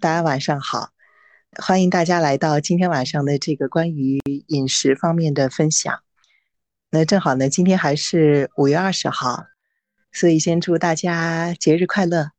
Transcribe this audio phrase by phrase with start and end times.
[0.00, 0.90] 大家晚上好，
[1.58, 6.00] 欢迎大家来到今天晚上的这个关于饮食方面的分享。
[6.90, 9.46] 那正好呢，今天还是五月二十号，
[10.12, 12.30] 所以先祝大家节日快乐。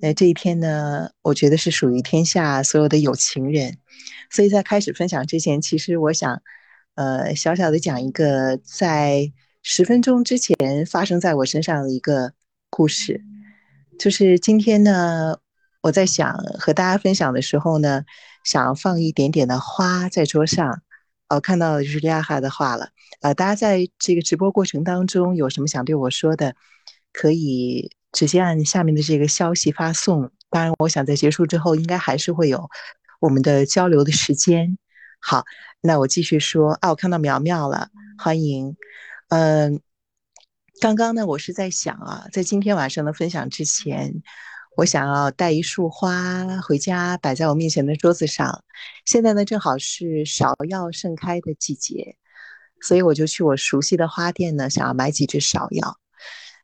[0.00, 3.78] 那这一天呢，我觉得是属于天下所有的有情人。
[4.30, 6.42] 所以在开始分享之前，其实我想，
[6.94, 9.32] 呃，小小的讲一个在
[9.62, 10.56] 十分钟之前
[10.86, 12.32] 发生在我身上的一个
[12.70, 13.22] 故事，
[13.98, 15.38] 就是今天呢。
[15.84, 18.04] 我在想和大家分享的时候呢，
[18.42, 20.80] 想放一点点的花在桌上。
[21.28, 22.88] 哦，看到的就是利亚哈的话了。
[23.20, 26.56] 呃，大家在这个直播过程当中有什么想对我说的，
[27.12, 30.30] 可以直接按下面的这个消息发送。
[30.48, 32.70] 当然，我想在结束之后应该还是会有
[33.20, 34.78] 我们的交流的时间。
[35.20, 35.44] 好，
[35.82, 36.72] 那我继续说。
[36.80, 38.74] 啊，我看到苗苗了，欢迎。
[39.28, 39.82] 嗯，
[40.80, 44.22] 刚刚呢，我是在想啊，在今天晚上的分享之前。
[44.76, 48.64] 我想要带一束花回家，摆在我面前的桌子上。
[49.04, 52.16] 现在呢，正好是芍药盛开的季节，
[52.80, 55.96] 所以我就去我熟悉的花店呢，想要买几支芍药。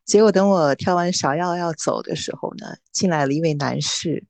[0.04, 4.26] 结果等我挑完芍药要走的时候呢，进来了一位男士，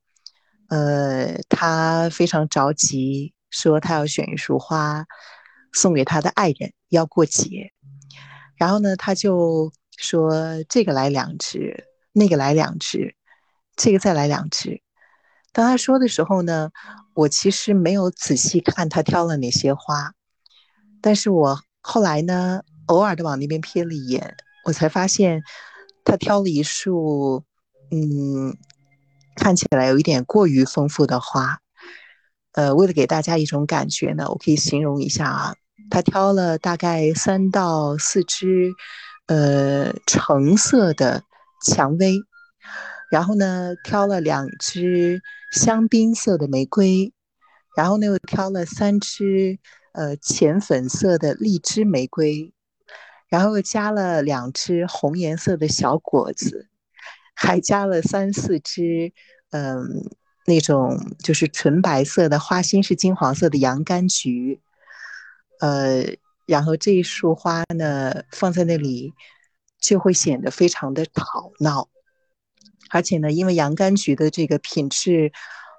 [0.69, 5.07] 呃，他非常着急，说他要选一束花
[5.73, 7.73] 送给他的爱人，要过节。
[8.57, 13.15] 然后呢，他就说这个来两支，那个来两支。
[13.83, 14.83] 这个再来两支。
[15.53, 16.71] 当他说的时候呢，
[17.15, 20.13] 我其实没有仔细看他挑了哪些花，
[21.01, 24.37] 但是我后来呢，偶尔的往那边瞥了一眼，
[24.67, 25.43] 我才发现
[26.05, 27.43] 他挑了一束，
[27.91, 28.55] 嗯，
[29.35, 31.61] 看起来有一点过于丰富的花。
[32.53, 35.55] 呃，为了给大家一种感觉呢，我可以形容一下啊，
[35.91, 38.75] 他挑了大概三到四支，
[39.27, 41.23] 呃，橙色的
[41.65, 42.21] 蔷薇。
[43.11, 47.13] 然后呢，挑了两支香槟色的玫瑰，
[47.77, 49.59] 然后呢又挑了三支
[49.93, 52.53] 呃浅粉色的荔枝玫瑰，
[53.29, 56.69] 然后又加了两支红颜色的小果子，
[57.35, 59.13] 还加了三四支
[59.51, 60.09] 嗯
[60.47, 64.61] 那种就是纯白色的花心是金黄色的洋甘菊，
[65.59, 66.05] 呃，
[66.47, 69.13] 然后这一束花呢放在那里
[69.81, 71.89] 就会显得非常的吵闹。
[72.91, 75.33] 而且呢，因为洋甘菊的这个品质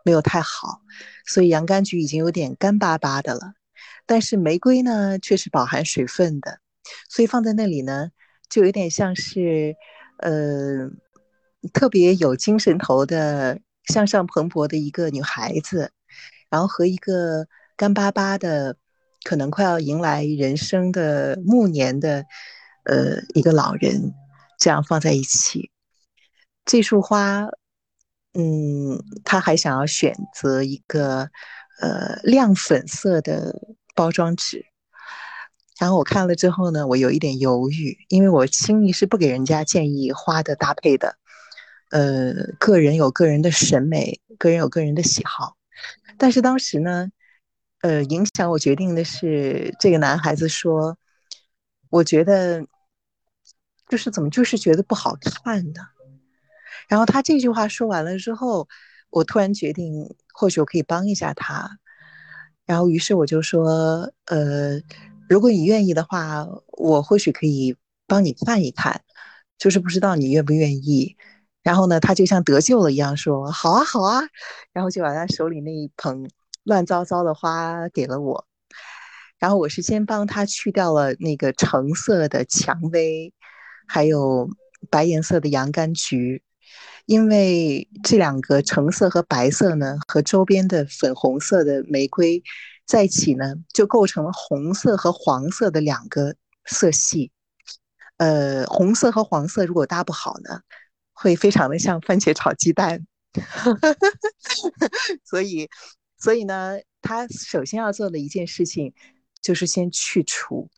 [0.03, 0.81] 没有太好，
[1.25, 3.53] 所以洋甘菊已经有点干巴巴的了。
[4.05, 6.59] 但是玫瑰呢，却是饱含水分的，
[7.09, 8.09] 所以放在那里呢，
[8.49, 9.75] 就有点像是，
[10.17, 10.89] 呃，
[11.71, 15.91] 特别有精神头的、向上蓬勃的一个女孩子，
[16.49, 17.47] 然后和一个
[17.77, 18.75] 干巴巴的、
[19.23, 22.25] 可能快要迎来人生的暮年的，
[22.83, 24.13] 呃，一个老人，
[24.59, 25.71] 这样放在一起。
[26.65, 27.47] 这束花，
[28.33, 31.29] 嗯，他还想要选择一个
[31.81, 33.55] 呃亮粉色的
[33.95, 34.65] 包装纸。
[35.79, 41.15] 然后我看了之后呢，我有一点犹豫，因为我轻易是不给人家建议花的搭配的。
[41.89, 45.57] 呃，个人有个人的审美，个人有个人的喜好。
[46.17, 47.09] 但是当时呢，
[47.81, 50.97] 呃，影响我决定的是这个男孩子说，
[51.89, 52.63] 我觉得
[53.89, 55.81] 就是怎么就是觉得不好看的。
[56.91, 58.67] 然后他这句话说完了之后，
[59.09, 61.79] 我突然决定，或许我可以帮一下他。
[62.65, 64.77] 然后，于是我就说：“呃，
[65.29, 69.03] 如果你愿意的话，我或许可以帮你看一看，
[69.57, 71.15] 就是不知道你愿不愿意。”
[71.63, 74.23] 然后呢，他就像得救了一样说：“好啊，好啊。”
[74.73, 76.29] 然后就把他手里那一捧
[76.63, 78.45] 乱糟糟的花给了我。
[79.39, 83.33] 然后我是先帮他去掉了那个橙色的蔷薇，
[83.87, 84.49] 还有
[84.89, 86.43] 白颜色的洋甘菊。
[87.05, 92.41] 因为这两个橙色和白色呢，和周边的粉红色的玫瑰
[92.85, 97.31] 在一起呢，就构成了红色和黄色的两个色系。
[98.17, 100.61] 呃，红色和黄色如果搭不好呢，
[101.11, 103.05] 会非常的像番茄炒鸡蛋。
[105.25, 105.69] 所以，
[106.17, 108.93] 所以呢，他首先要做的一件事情
[109.41, 110.69] 就是先去除。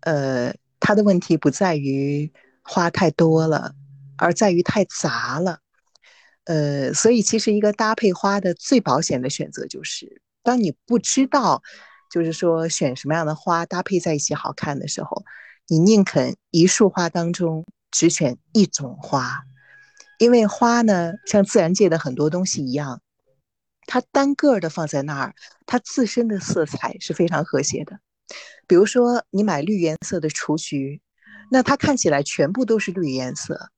[0.00, 2.32] 呃，他的问题不在于
[2.62, 3.74] 花太多了。
[4.22, 5.58] 而在于太杂了，
[6.44, 11.60] 呃，所以其实一个搭配花的最保险的选择就是，当你不知道，
[12.08, 15.24] 就是说选什么样的花搭配在一起好看的时候，
[15.66, 19.42] 你宁肯一束花当中只选一种花，
[20.20, 23.02] 因为花呢，像自然界的很多东西一样，
[23.88, 25.34] 它单个的放在那儿，
[25.66, 27.98] 它自身的色彩是非常和谐的。
[28.68, 31.02] 比如说你买绿颜色的雏菊，
[31.50, 33.71] 那它看起来全部都是绿颜色。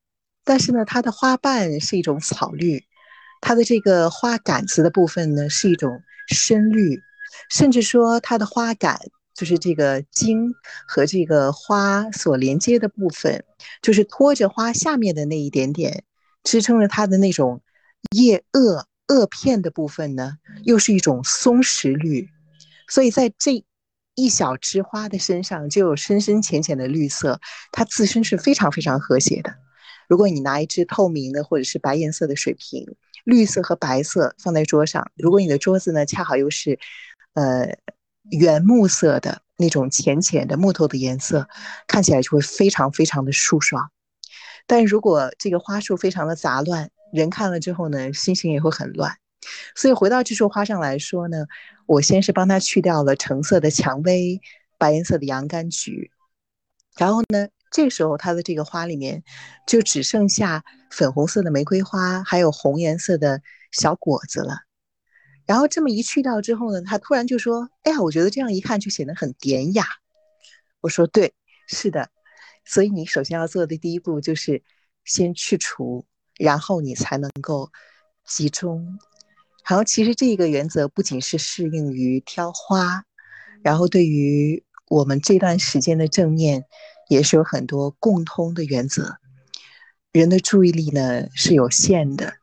[0.45, 2.85] 但是呢，它的花瓣是一种草绿，
[3.41, 7.01] 它的这个花杆子的部分呢是一种深绿，
[7.51, 9.01] 甚至说它的花杆
[9.35, 10.53] 就是这个茎
[10.87, 13.45] 和这个花所连接的部分，
[13.83, 16.05] 就是托着花下面的那一点点，
[16.43, 17.63] 支撑着它的那种
[18.11, 22.29] 叶萼萼片的部分呢，又是一种松石绿，
[22.89, 23.65] 所以在这
[24.15, 27.41] 一小枝花的身上就有深深浅浅的绿色，
[27.73, 29.55] 它自身是非常非常和谐的。
[30.09, 36.79] 如果你拿一支透明的或者是白颜色的水瓶，绿色和白色放在桌上，如果你的桌子呢恰好又是，
[37.33, 37.77] 呃，
[38.31, 41.49] 原木色的那种浅浅的木头的颜色，
[41.87, 43.91] 看起来就会非常非常的舒爽。
[44.67, 49.17] 但如果这个花束非常的杂乱，人看了之后呢，心情也会很乱。
[49.75, 51.47] 所以回到这束花上来说呢，
[51.87, 54.41] 我先是帮它去掉了橙色的蔷薇、
[54.79, 56.11] 白颜色的洋甘菊，
[56.97, 57.49] 然后呢。
[57.75, 59.25] 这时候，它的这个花里面
[59.67, 63.43] 就只剩下粉红色的玫瑰花，还有红颜色的
[63.73, 64.59] 小果子了。
[65.45, 69.85] 然后这么一去掉之后呢，他突然就说：“哎呀，我觉得这样一看就显得很典雅。”
[70.83, 71.35] 我说：“对，
[71.67, 72.11] 是的。
[72.65, 74.63] 所以你首先要做的第一步就是
[75.05, 76.07] 先去除，
[76.39, 77.73] 然后你才能够
[78.25, 79.01] 集中。
[79.69, 83.05] 然后其实这个原则不仅是适用于挑花，
[83.65, 86.67] 然后对于我们这段时间的正念。”
[87.15, 89.19] 也是有很多共通的原则。
[90.13, 92.35] 人的注意力呢是有限的，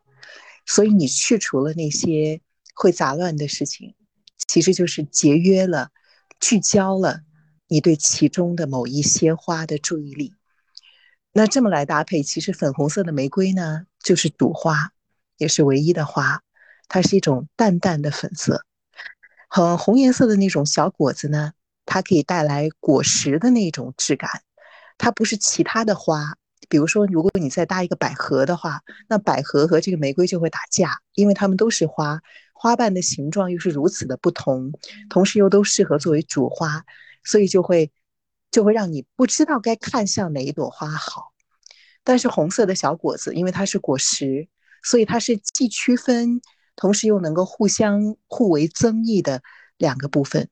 [0.65, 2.41] 所以你去除了那些
[2.73, 3.95] 会杂乱的事情，
[4.47, 5.89] 其实就是节约了、
[6.39, 7.21] 聚焦了
[7.67, 10.33] 你对其中的某一些花的注意力。
[11.33, 14.91] 那这么来搭配，其实粉红色的玫瑰呢，就是主花，
[15.37, 16.41] 也是唯一的花，
[16.87, 18.65] 它是一种淡淡的粉色。
[19.47, 21.53] 和红颜色的那种小果子呢，
[21.85, 24.43] 它可以带来果实的那种质感。
[25.01, 26.37] 它不是其他的花，
[26.69, 32.21] 比如说，如果你再搭一个百合的话，那百合和这个玫瑰就会打架，因为它们都是花，
[32.53, 34.71] 花瓣的形状又是如此的不同，
[35.09, 36.85] 同时又都适合作为主花，
[37.23, 37.91] 所以就会
[38.51, 41.31] 就会让你不知道该看向哪一朵花好。
[42.03, 44.47] 但是红色的小果子，因为它是果实，
[44.83, 46.41] 所以它是既区分，
[46.75, 49.41] 同时又能够互相互为增益的
[49.77, 50.47] 两个部分。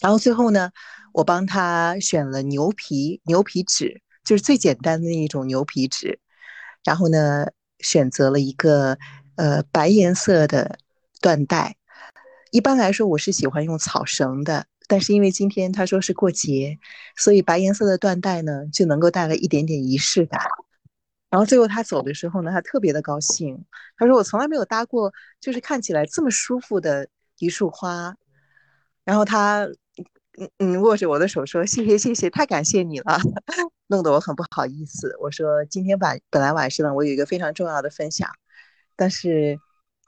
[0.00, 0.70] 然后最后呢？
[1.16, 6.20] 我帮他选了牛皮牛皮纸，就是最简单的那一种牛皮纸。
[6.84, 7.46] 然后呢，
[7.78, 8.98] 选择了一个
[9.36, 10.78] 呃白颜色的
[11.22, 11.76] 缎带。
[12.50, 16.78] 一般来说，我是喜欢用草绳的，但是因为今天他说是过节，
[17.16, 20.38] 所以白颜色的缎带呢就能够带来一点点仪式感。
[21.30, 23.64] 然后最后他走的时候呢，他特别的高兴。
[23.96, 25.10] 他说：“我从来没有搭过，
[25.40, 27.08] 就是看起来这么舒服的
[27.38, 28.14] 一束花。”
[29.02, 29.66] 然后他。
[30.38, 33.18] 嗯嗯，握着我的手说：“谢谢谢谢，太感谢你了，
[33.86, 38.28] 弄得我很不好意思。”我说：“今天晚本来晚上，我有一个非常重要的分享，
[38.96, 39.58] 但是，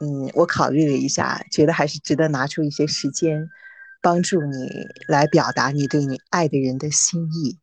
[0.00, 3.48] 嗯，我考虑了一下，觉得还是值得拿出一些时间，
[4.02, 4.68] 帮助你
[5.06, 7.58] 来表达你对你爱的人的心意。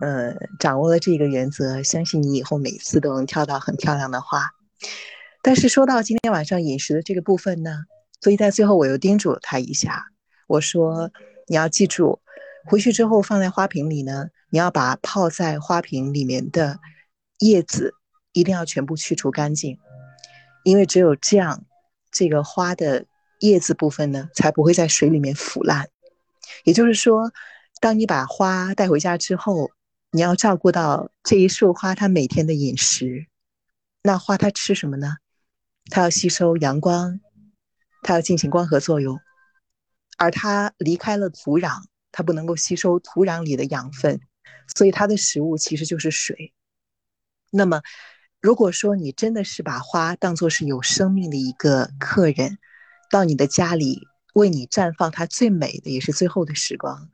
[0.00, 4.48] 呃，掌握了这个原则，相信你以后每次都能挑到很漂亮的花。
[5.42, 7.84] 但是说到今天晚上饮食的这个部分呢，
[8.22, 10.06] 所以在最后我又叮嘱了他一下，
[10.46, 11.10] 我说。”
[11.50, 12.20] 你要记住，
[12.66, 16.78] 回去之后放在花瓶里呢，你要把泡在花瓶里面的
[17.40, 17.92] 叶子
[18.30, 19.76] 一定要全部去除干净，
[20.62, 21.64] 因为只有这样，
[22.12, 23.04] 这个花的
[23.40, 25.88] 叶子部分呢才不会在水里面腐烂。
[26.62, 27.32] 也就是说，
[27.80, 29.72] 当你把花带回家之后，
[30.12, 33.26] 你要照顾到这一束花它每天的饮食。
[34.04, 35.16] 那花它吃什么呢？
[35.90, 37.18] 它要吸收阳光，
[38.04, 39.18] 它要进行光合作用。
[40.20, 44.20] 而它离开了土壤，它不能够吸收土壤里的养分，
[44.76, 46.52] 所以它的食物其实就是水。
[47.50, 47.80] 那么，
[48.38, 52.58] 如果说你真的是把花当作是有生命的一个客人，
[53.10, 57.08] 到你的家里为你绽放它最美的也是最后的时光，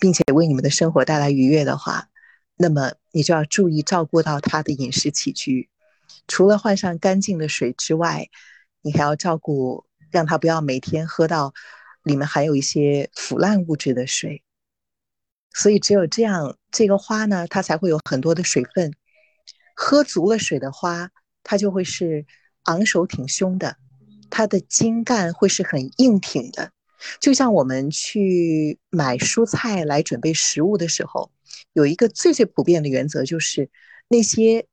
[0.00, 2.08] 并且为你们的生活带来愉悦的话，
[2.56, 5.70] 那么你就要注意照顾到它的饮食起居。
[6.26, 8.28] 除了换上干净的水之外，
[8.82, 11.54] 你还要照顾，让它不要每天喝到。
[12.04, 14.44] 里面含有一些腐烂物质的水，
[15.52, 18.92] 所以只有这样，这个花呢，它才会有很多的水分。
[19.74, 21.10] 喝足了水的花，
[21.42, 22.26] 它就会是
[22.64, 23.76] 昂首挺胸的，
[24.30, 26.70] 它的茎干会是很硬挺的。
[27.20, 31.32] 就像我们去买蔬菜来准备食物的时候，
[31.72, 33.68] 有一个最最普遍的原则，就是
[34.08, 34.66] 那些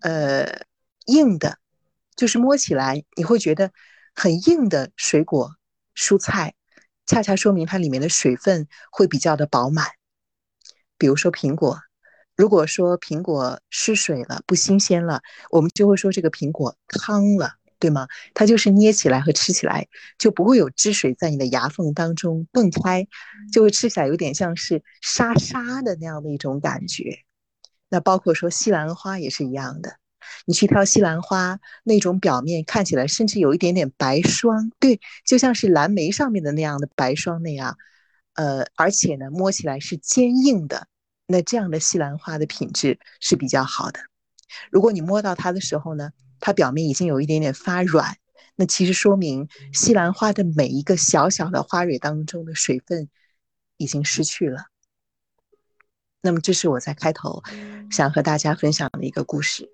[0.00, 0.62] 呃
[1.06, 1.58] 硬的，
[2.16, 3.70] 就是摸起来你会觉得
[4.14, 5.54] 很硬的水果
[5.94, 6.54] 蔬菜。
[7.10, 9.84] 恰恰说明它里面的水分会比较的饱满。
[10.96, 11.80] 比如说苹果，
[12.36, 17.54] 如果说苹果失水了、不新鲜了，我们就会说这个苹果汤了。
[17.80, 18.06] 对吗？
[18.34, 19.88] 它就是捏起来和吃起来
[20.18, 23.08] 就不会有汁水在你的牙缝当中蹦开，
[23.52, 27.24] 就会吃起来有点像是沙沙的那样的一种感觉。
[27.88, 29.96] 那包括说西兰花也是一样的，
[30.46, 37.76] 你去挑西兰花，那种表面看起来甚至有一点点白霜，对，就像是蓝莓上面的那样的白霜那样，
[38.34, 40.88] 呃，而且呢，摸起来是坚硬的。
[41.26, 44.00] 那这样的西兰花的品质是比较好的。
[44.70, 46.10] 如果你摸到它的时候呢，
[46.40, 48.16] 它表面已经有一点点发软，
[48.56, 53.08] 那其实说明西兰花的每一个小小的花蕊当中的水分
[53.76, 54.64] 已经失去了。
[56.20, 57.42] 那么，这是我在开头
[57.90, 59.72] 想和大家分享的一个故事。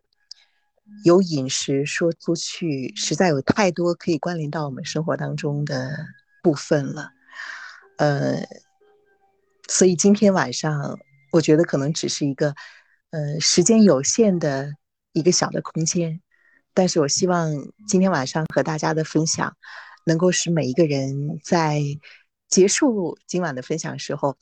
[1.04, 5.96] 由饮食说出去，实在有太多可以关联到我们生活当中的
[6.42, 7.10] 部分了。
[7.98, 8.46] 呃，
[9.68, 10.98] 所以今天晚上。
[11.32, 12.54] 我觉得可能只是一个，
[13.10, 14.72] 呃，时间有限的
[15.12, 16.22] 一个小的空间，
[16.72, 17.52] 但是我希望
[17.86, 19.54] 今天晚上和大家的分享，
[20.06, 21.82] 能够使每一个人在
[22.48, 24.38] 结束今晚的分享时候，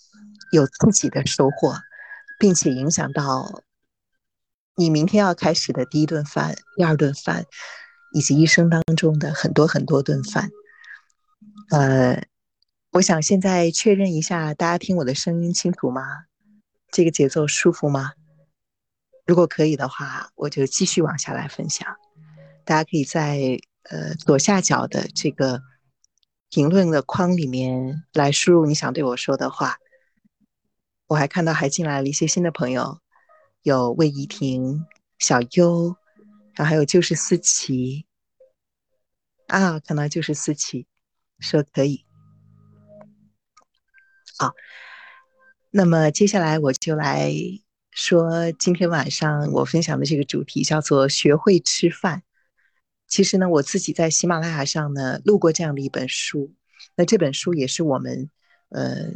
[0.53, 1.75] 有自己的收获，
[2.39, 3.63] 并且影响到
[4.77, 7.47] 你明天要开始的第一顿饭、第二顿饭，
[8.13, 10.51] 以及一生当中的很多很多顿饭。
[11.71, 12.27] 呃，
[12.91, 16.25] 我想现在确认一下，大家听我的声音清楚吗？
[16.91, 18.13] 这个节奏舒服吗？
[19.27, 21.97] 如果可以的话，我就继续往下来分享。
[22.65, 25.63] 大家可以在呃左下角的这个
[26.51, 29.79] 评论的框里面来输入你想对我说的话。
[31.07, 32.99] 我还看到还进来了一些新的朋友，
[33.65, 34.85] 有魏怡婷、
[35.19, 35.97] 小优，
[36.55, 38.07] 然后还有就是思琪
[39.49, 40.87] 啊，可能就是思琪
[41.41, 42.05] 说可以。
[44.39, 44.53] 好。
[45.71, 47.33] 那么接下来我就来
[47.91, 52.23] 说今天晚上我分享的这个主题叫做“学会吃饭”。
[53.09, 56.55] 其实呢，我自己在喜马拉雅上呢录过这样的一本书，
[56.95, 58.31] 那这本书也是我们
[58.69, 59.09] 呃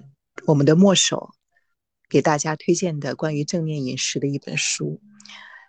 [0.46, 1.32] 我们的墨手
[2.08, 5.00] 给大家推荐的关于正念饮食的一本书。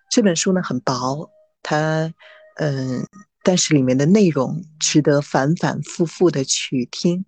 [0.09, 1.29] 这本书呢很薄，
[1.61, 2.13] 它
[2.55, 3.05] 嗯，
[3.43, 7.25] 但是里面的内容值得反反复复的去听。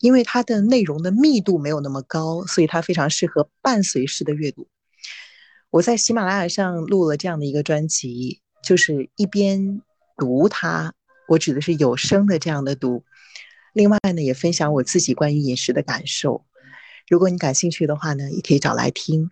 [0.00, 4.68] 因为它的内容的密度没有那么高，所以它非常适合伴随式的阅读。
[5.70, 9.82] 我在喜马拉雅上录了这样的一个专辑，就是一边
[10.16, 10.94] 读它，
[11.26, 13.04] 我指的是有声的这样的读。
[13.72, 16.46] 另外呢，也分享我自己关于饮食的感受。
[17.08, 19.30] 如果你感兴趣的话呢，也可以找来听。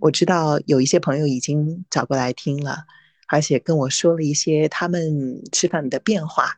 [0.00, 2.84] 我知道有一些朋友已经找过来听了，
[3.28, 6.56] 而且跟我说了一些他们吃饭的变化，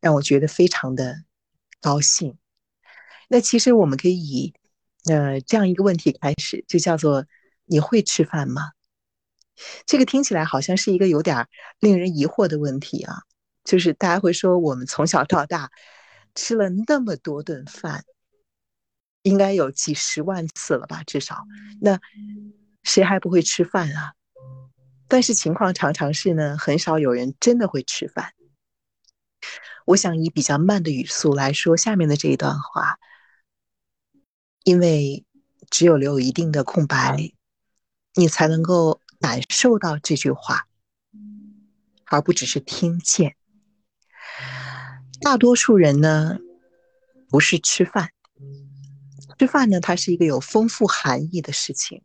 [0.00, 1.24] 让我觉得非常的
[1.80, 2.38] 高兴。
[3.28, 4.54] 那其实我们可以以，
[5.06, 7.26] 呃，这样一个问题开始，就叫做
[7.64, 8.70] 你会吃饭吗？
[9.86, 11.48] 这个听起来好像是一个有点
[11.80, 13.22] 令人疑惑的问题啊。
[13.64, 15.72] 就是大家会说，我们从小到大
[16.36, 18.04] 吃了那么多顿饭，
[19.26, 21.48] 应该有几十万次了吧，至少。
[21.80, 21.98] 那
[22.84, 24.12] 谁还不会吃饭啊？
[25.08, 28.34] 但是情况常常是呢，很少有人真的会吃饭。
[29.84, 33.00] 我想以比较慢的语速来说下面的这一段话。
[34.62, 35.24] 因为
[35.70, 37.32] 只有留有一定的空白，
[38.14, 40.68] 你才能够感受到这句话，
[42.06, 43.34] 而不只是听见。
[45.20, 46.38] 大多数人呢，
[47.28, 48.10] 不是吃饭，
[49.38, 52.02] 吃饭呢，它是一个有丰富含义的事情，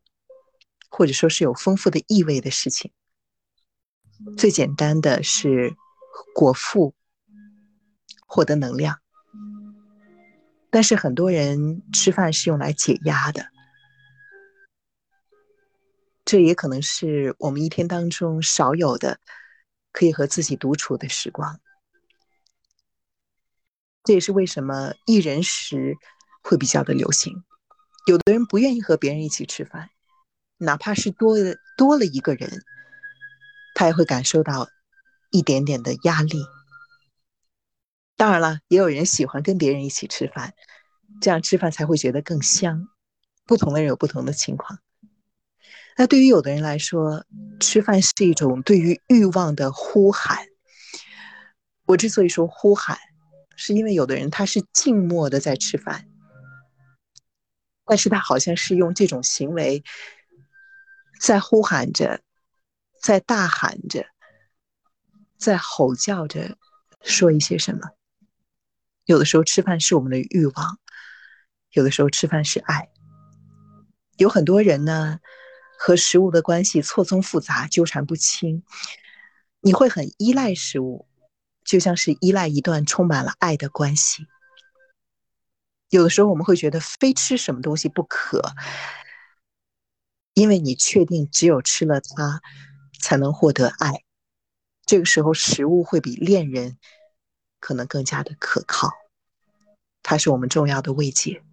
[0.89, 2.91] 或者说是有丰富的意味的事情。
[4.37, 5.75] 最简单的是
[6.35, 6.93] 果腹，
[8.27, 8.99] 获得能量。
[10.69, 13.47] 但是很多人吃饭是用来解压的，
[16.23, 19.19] 这也可能是我们一天当中少有的
[19.91, 21.59] 可以和自己独处的时光。
[24.03, 25.97] 这也是为什么一人食
[26.41, 27.43] 会比较的流行。
[28.07, 29.89] 有的人不愿意和别人一起吃饭，
[30.57, 32.63] 哪怕是多了多了一个人，
[33.75, 34.67] 他也会感受到
[35.29, 36.43] 一点点的压力。
[38.15, 40.53] 当然了，也有人喜欢跟别人一起吃饭，
[41.21, 42.87] 这样吃饭才会觉得更香。
[43.45, 44.79] 不同的人有不同的情况。
[45.97, 47.25] 那对于有的人来说，
[47.59, 50.45] 吃饭是一种对于欲望的呼喊。
[51.85, 52.97] 我之所以说呼喊，
[53.55, 56.07] 是因为有的人他是静默的在吃饭，
[57.91, 59.83] 但是他好像是用这种行为
[61.19, 62.21] 在呼喊着，
[63.01, 64.05] 在大喊着，
[65.37, 66.57] 在吼叫着，
[67.01, 67.81] 说一些什么。
[69.03, 70.79] 有的时候吃饭是我们的欲望，
[71.71, 72.87] 有的时候吃饭是爱。
[74.15, 75.19] 有很多人呢，
[75.77, 78.63] 和食物的关系错综复杂、纠缠不清。
[79.59, 81.09] 你会很依赖食物，
[81.65, 84.27] 就像是依赖一段充满了爱的关系。
[85.91, 88.41] 有的时候我们会觉得非吃什么东西不可，
[90.33, 92.41] 因为你确定只有吃了它，
[93.01, 94.05] 才能获得爱。
[94.85, 96.77] 这个时候，食物会比恋人
[97.59, 98.89] 可能更加的可靠，
[100.01, 101.43] 它是我们重要的慰藉。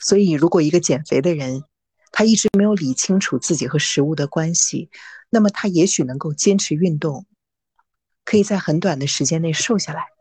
[0.00, 1.62] 所以，如果一个减肥的人，
[2.10, 4.90] 他一直没有理清楚自己和食物的关系，
[5.30, 7.24] 那么他也许能够坚持运动，
[8.24, 10.11] 可以在很短的时间内瘦下来。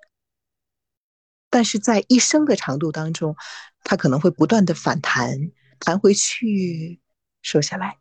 [1.51, 3.35] 但是在一生的长度当中，
[3.83, 6.99] 他可能会不断的反弹，弹回去，
[7.43, 7.99] 瘦下来，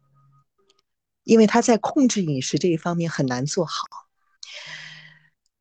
[1.25, 3.85] 因为他在控制饮食这一方面很难做好。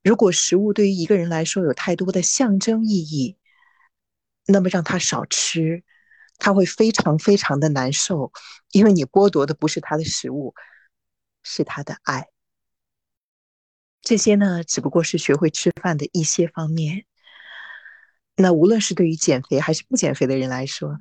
[0.02, 3.38] 如果食物对于一个人来说有太多的象征意义，
[4.46, 5.84] 那么让他少吃。
[6.42, 8.32] 他会非常非常的难受，
[8.72, 10.56] 因为你剥夺的不是他的食物，
[11.44, 12.30] 是他的爱。
[14.00, 17.04] 这些呢，只不过是学会吃饭的一些方面。
[18.42, 20.98] 那无论是对于减肥还是不减肥的人来说，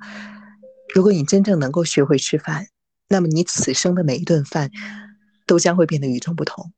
[0.93, 2.67] 如果你真正能够学会吃饭，
[3.07, 4.69] 那么你此生的每一顿饭
[5.47, 6.73] 都将会变得与众不同。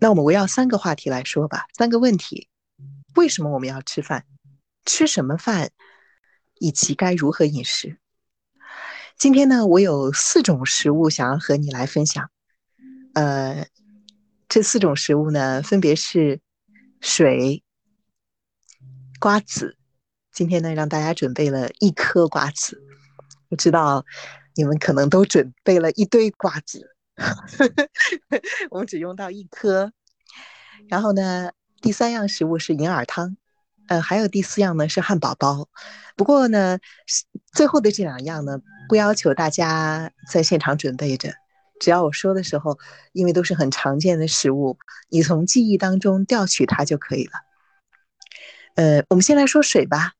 [0.00, 2.48] 那我们围绕三个话题来说吧，三个问题：
[3.14, 4.24] 为什么我们要吃饭？
[4.84, 5.70] 吃什么饭？
[6.58, 7.98] 以及该如何饮食？
[9.16, 12.30] 今天呢，我有四种食物想要和你来分享。
[13.14, 13.66] 呃，
[14.48, 16.40] 这四种食物呢，分别是
[17.00, 17.62] 水、
[19.20, 19.76] 瓜子。
[20.32, 22.82] 今天呢，让大家准备了一颗瓜子。
[23.50, 24.04] 我知道
[24.56, 26.96] 你们可能都准备了一堆瓜子，
[28.70, 29.92] 我们只用到一颗。
[30.88, 33.36] 然后呢，第三样食物是银耳汤。
[33.88, 35.68] 呃，还有第四样呢是汉堡包，
[36.16, 36.78] 不过呢，
[37.52, 41.34] 最后的这两样呢，不要求大家在现场准备着，
[41.80, 42.78] 只要我说的时候，
[43.12, 47.32] 因为都是很常见的食物，你从记忆当中调取它就可以了。
[48.76, 50.12] 呃，我们先来说水吧。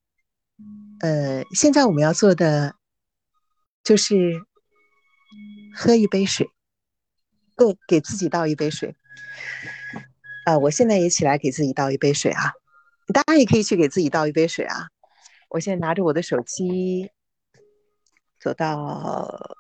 [1.01, 2.75] 呃，现在我们要做的
[3.83, 4.43] 就是
[5.75, 6.49] 喝一杯水，
[7.57, 8.95] 对，给自己倒一杯水。
[10.47, 12.53] 啊，我现在也起来给自己倒一杯水啊。
[13.13, 14.87] 大家也可以去给自己倒一杯水啊！
[15.49, 17.11] 我现在拿着我的手机
[18.39, 19.57] 走到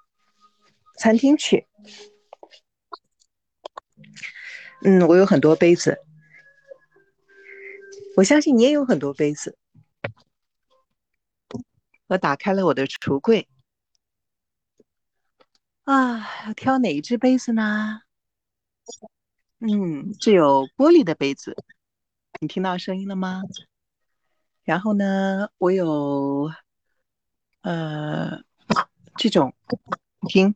[0.96, 1.66] 餐厅去。
[4.84, 5.98] 嗯，我有很多杯子，
[8.20, 9.56] 我相信你也有很多杯子。
[12.06, 13.48] 我打开了我的橱柜，
[15.84, 18.02] 啊，要挑哪一只杯子呢？
[19.60, 21.56] 嗯，这有玻璃的杯子。
[22.42, 23.42] 你听到声音了吗？
[24.64, 26.50] 然后呢，我有，
[27.62, 28.42] 呃，
[29.16, 29.54] 这种，
[30.28, 30.54] 听，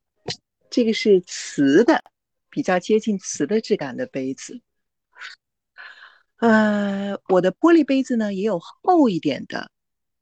[0.68, 2.04] 这个是瓷的，
[2.50, 4.60] 比较接近瓷的质感的杯子。
[6.38, 9.70] 呃，我的玻璃杯子呢，也有厚一点的，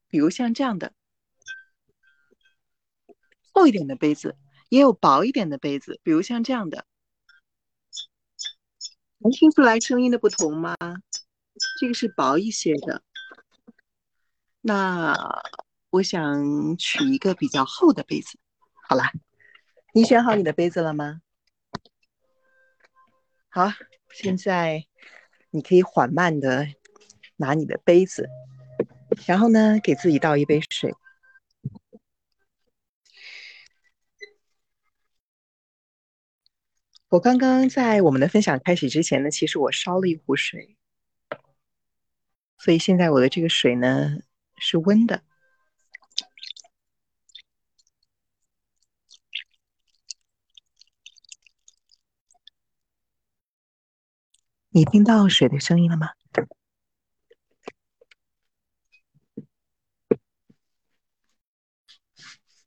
[0.07, 0.93] 比如像这样的，
[3.51, 4.37] 厚一点的杯子，
[4.69, 6.85] 也有薄一点的杯子，比如像这样的。
[9.17, 10.75] 能听出来声音的不同吗？
[11.79, 13.01] 这个是薄一些的，
[14.61, 15.15] 那
[15.89, 18.37] 我想取一个比较厚的杯子。
[18.87, 19.03] 好了，
[19.93, 21.21] 你选好你的杯子了吗？
[23.49, 23.71] 好，
[24.11, 24.85] 现在
[25.53, 26.67] 你可以缓慢的
[27.35, 28.27] 拿你的杯子，
[29.27, 30.91] 然后呢，给自己倒一杯水。
[37.09, 40.75] 我刚刚在我们的分享开始之前呢，其实我烧了一壶水。
[42.57, 44.17] 所以现在我的这个水呢
[44.57, 45.21] 是温的，
[54.75, 56.09] 你听到水的声音了吗？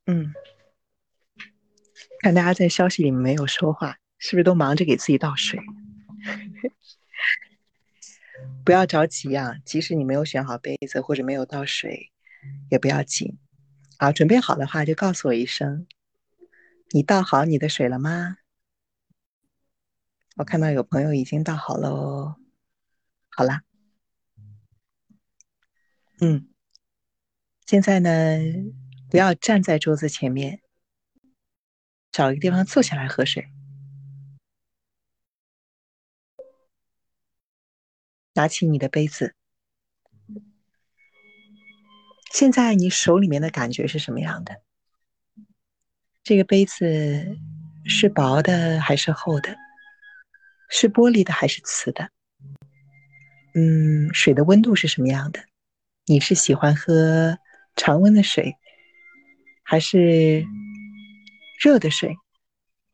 [0.06, 0.32] 嗯，
[2.20, 5.58] 看大家在消息里没有说话，是不是都忙着给自己倒水？
[8.64, 9.56] 不要着急啊！
[9.64, 12.12] 即使你没有选好杯子或者没有倒水，
[12.70, 13.36] 也不要紧。
[13.96, 15.88] 啊，准备好的话就告诉我一声。
[16.90, 18.36] 你倒好你的水了吗？
[20.36, 22.36] 我看到有朋友已经倒好了哦。
[23.30, 23.62] 好啦，
[26.20, 26.48] 嗯，
[27.64, 28.10] 现在呢，
[29.10, 30.60] 不要站在桌子前面，
[32.12, 33.48] 找一个地方坐下来喝水。
[38.34, 39.34] 拿起你的杯子，
[42.30, 44.60] 现在你手里面的感觉是什么样的？
[46.22, 47.38] 这个杯子
[47.86, 49.56] 是薄的还是厚的？
[50.68, 52.10] 是玻璃的还是瓷的？
[53.54, 55.40] 嗯，水的温度是什么样的？
[56.06, 57.38] 你是喜欢喝
[57.74, 58.56] 常温的水，
[59.64, 60.44] 还是
[61.60, 62.16] 热的水？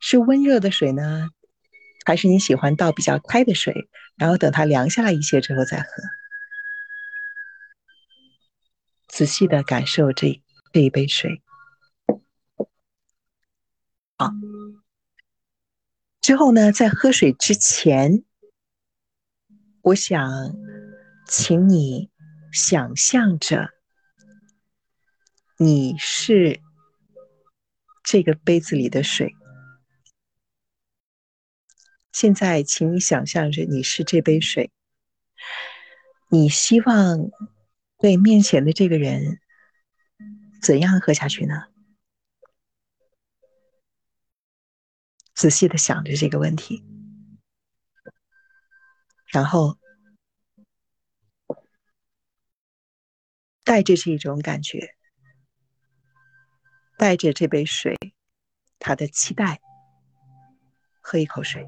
[0.01, 1.29] 是温热的水呢，
[2.05, 5.87] 还是你喜欢倒比较开的水，然后等它凉下来一些之后再喝？
[9.09, 10.41] 仔细的感受这
[10.73, 11.43] 这一杯水。
[14.17, 14.31] 好，
[16.23, 18.23] 之后呢，在喝水之前，
[19.83, 20.55] 我想
[21.27, 22.11] 请你
[22.53, 23.71] 想象着
[25.59, 26.61] 你是
[28.05, 29.35] 这个杯子里的水。
[32.13, 34.71] 现在，请你想象着你是这杯水，
[36.31, 37.19] 你希望
[37.99, 39.41] 对面前的这个人
[40.63, 41.72] 怎样喝下去呢？
[45.42, 46.85] 仔细的想着这个问题，
[49.26, 49.76] 然后
[53.64, 54.94] 带着这种感觉，
[56.96, 57.98] 带着这杯水，
[58.78, 59.61] 他的期待，
[61.00, 61.66] 喝一口水。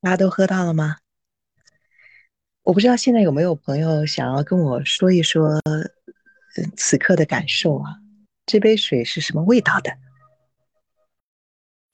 [0.00, 0.98] 大家都喝到了吗？
[2.62, 5.60] 我不知道现在有没有朋友想要跟我说一说，
[6.76, 7.96] 此刻的感受啊？
[8.46, 9.98] 这杯水是什么味道的？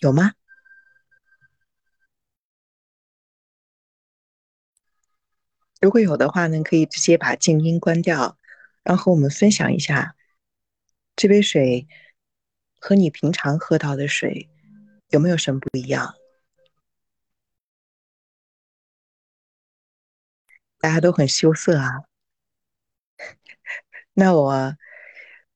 [0.00, 0.32] 有吗？
[5.80, 8.36] 如果有的话呢，可以直接把静音关掉，
[8.82, 10.14] 然后和我们分享一下
[11.16, 11.86] 这杯水
[12.78, 14.50] 和你平常喝到的水
[15.08, 16.14] 有没有什么不一样？
[20.84, 22.04] 大家都很羞涩啊，
[24.12, 24.76] 那我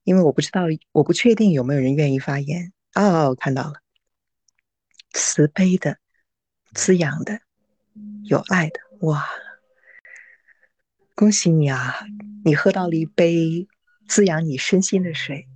[0.01, 3.73] 因为我不知道，我不确定有没有人愿意发言哦，我看到了，
[5.11, 5.99] 慈悲的、
[6.73, 7.41] 滋养的、
[8.23, 9.23] 有爱的，哇！
[11.13, 11.99] 恭喜你啊，
[12.43, 13.67] 你喝到了一杯
[14.07, 15.47] 滋养你身心的水。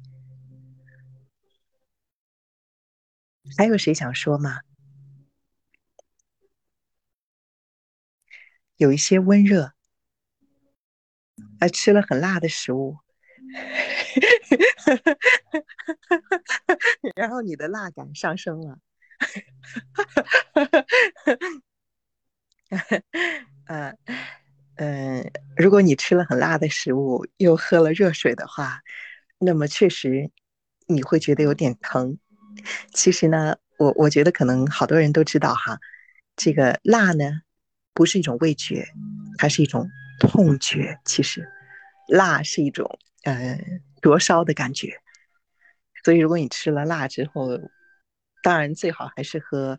[3.57, 4.59] 还有谁想说吗？
[8.83, 9.71] 有一些温热，
[11.59, 12.97] 啊，吃了很辣的食物，
[17.15, 18.77] 然后你的辣感上升了，
[23.67, 23.95] 呃，
[24.75, 28.81] 嗯，如果你吃了很辣的食物，又喝了热水的话，
[29.39, 30.29] 那么确实
[30.87, 32.19] 你会觉得有点疼。
[32.93, 35.79] 其实呢，我我觉得可能好多人都知道哈，
[36.35, 37.43] 这个辣呢。
[37.93, 38.87] 不是一种味觉，
[39.37, 39.87] 它是一种
[40.19, 40.99] 痛觉。
[41.05, 41.47] 其实，
[42.07, 43.59] 辣是一种呃
[44.01, 44.99] 灼烧的感觉。
[46.03, 47.59] 所以，如果你吃了辣之后，
[48.41, 49.77] 当然最好还是喝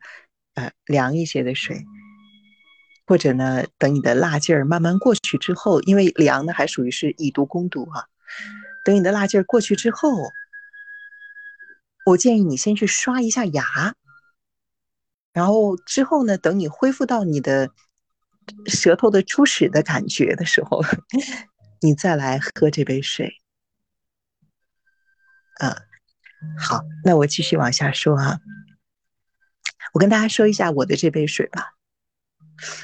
[0.55, 1.85] 呃凉一些的水，
[3.05, 8.09] 或者呢，等你的辣劲儿慢慢过去之后，因为凉呢还属于是以毒攻毒哈。
[8.85, 10.31] 等你的辣劲儿过去之后，
[12.07, 13.95] 我建议你先去刷一下牙，
[15.33, 17.71] 然后之后呢，等你恢复到你的。
[18.67, 20.83] 舌头的初始的感觉的时候，
[21.81, 23.33] 你再来喝这杯水。
[25.61, 25.75] 嗯，
[26.59, 28.41] 好，那我继续往下说啊。
[29.93, 31.75] 我跟大家说一下我的这杯水吧。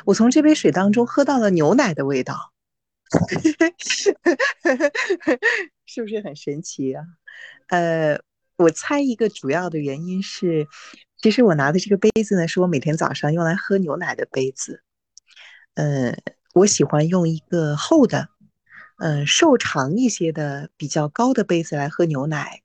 [0.04, 2.52] 我从这杯水当中喝到了牛奶的味道，
[5.86, 7.04] 是不是很神奇啊？
[7.68, 8.20] 呃，
[8.56, 10.68] 我猜一个主要的原因是，
[11.20, 14.82] 其实我拿的这个杯子呢，是我每天早上用来喝牛奶的杯子。
[15.80, 16.14] 呃，
[16.52, 18.28] 我喜欢用一个厚的，
[18.98, 22.60] 嗯，瘦长一些的、比较高的杯子来喝牛奶，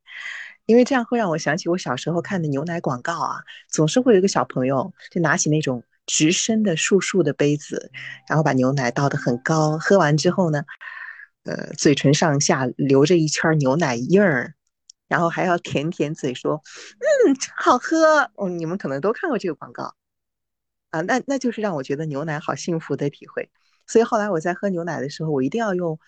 [0.65, 3.37] 因为这样会让我想起我小时候看的牛奶广告啊，
[3.69, 7.89] 总是会有一个小朋友就拿起那种直身的竖竖的杯子，
[8.27, 10.65] 然后把牛奶倒得很高，喝完之后呢，
[11.45, 14.55] 呃，嘴唇上下留着一圈牛奶印儿，
[15.07, 16.61] 然后还要舔舔嘴说，
[17.25, 18.29] 嗯，真好喝。
[18.43, 19.95] 嗯，你们可能都看过这个广告。
[20.95, 23.49] 啊，那那就是让我觉得牛奶好幸福的体会，
[23.85, 25.99] 所以后来我在喝牛奶的时候，我一定要用，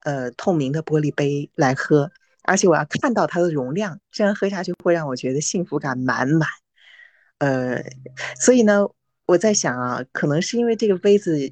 [0.00, 2.10] 呃，透明的玻璃杯来喝，
[2.42, 6.46] 而且我要看到它的容量，这样喝下去会让我觉得幸福感满满。
[7.38, 7.82] 呃，
[8.38, 8.86] 所以呢，
[9.24, 11.50] 我在想啊，可能是因为这个杯子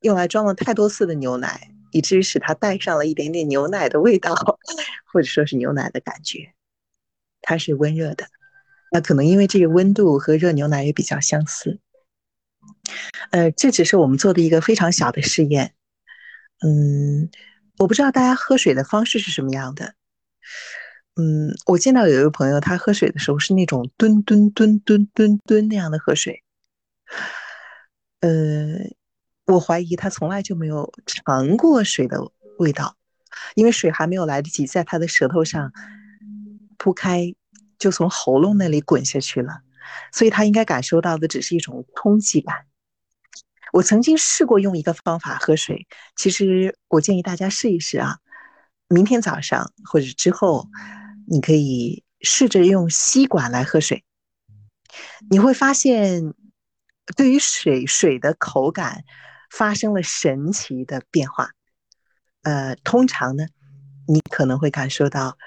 [0.00, 4.34] 用来装了太多次的牛奶，以至于使它带上了一点点牛奶的味道，
[5.12, 6.52] 或者说是牛奶的感觉。
[7.40, 8.26] 它是温热的，
[8.90, 11.78] 那可能因为这个温度和热牛奶也比较相似。
[13.30, 15.74] 呃，这只是我们做的一个非常小的试验。
[16.64, 17.30] 嗯，
[17.78, 19.94] 我不知道大家喝水的方式是什么样的。
[21.14, 26.42] 嗯，我见到有一个朋友，他喝水的时候是那种吨吨吨吨吨吨那样的喝水。
[28.20, 28.30] 呃，
[29.46, 32.96] 我怀疑他从来就没有尝过水的味道，
[33.54, 35.72] 因为水还没有来得及在他的舌头上
[36.78, 37.34] 铺开，
[37.78, 39.62] 就从喉咙那里滚下去了，
[40.12, 42.66] 所以他应该感受到的只是一种冲击感。
[43.72, 48.18] 我曾经试过用一个方法喝水，其实我建议大家试一试啊。
[48.86, 50.68] 明天早上或者之后，
[51.26, 54.04] 你可以试着用吸管来喝水，
[55.30, 56.34] 你会发现，
[57.16, 59.04] 对于水水的口感
[59.50, 61.52] 发生了神奇的变化。
[62.42, 63.46] 呃，通常呢，
[64.06, 65.38] 你可能会感受到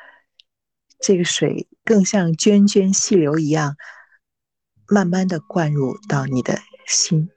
[0.99, 3.75] 这个水更像涓涓细流一样，
[4.87, 6.57] 慢慢的灌入到你的
[6.87, 7.29] 心。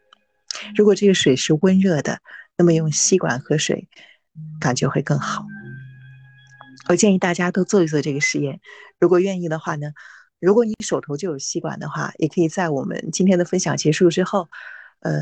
[0.77, 2.21] 如果这个水是温热的，
[2.57, 3.89] 那么用吸管喝水，
[4.61, 5.45] 感觉会更好。
[6.89, 8.61] 我建议大家都做一做这个实验。
[8.99, 9.93] 如果愿意的话呢，
[10.41, 14.49] 如果你手头就有吸管的话，也可以在我们今天的分享结束之后，
[15.01, 15.21] 呃，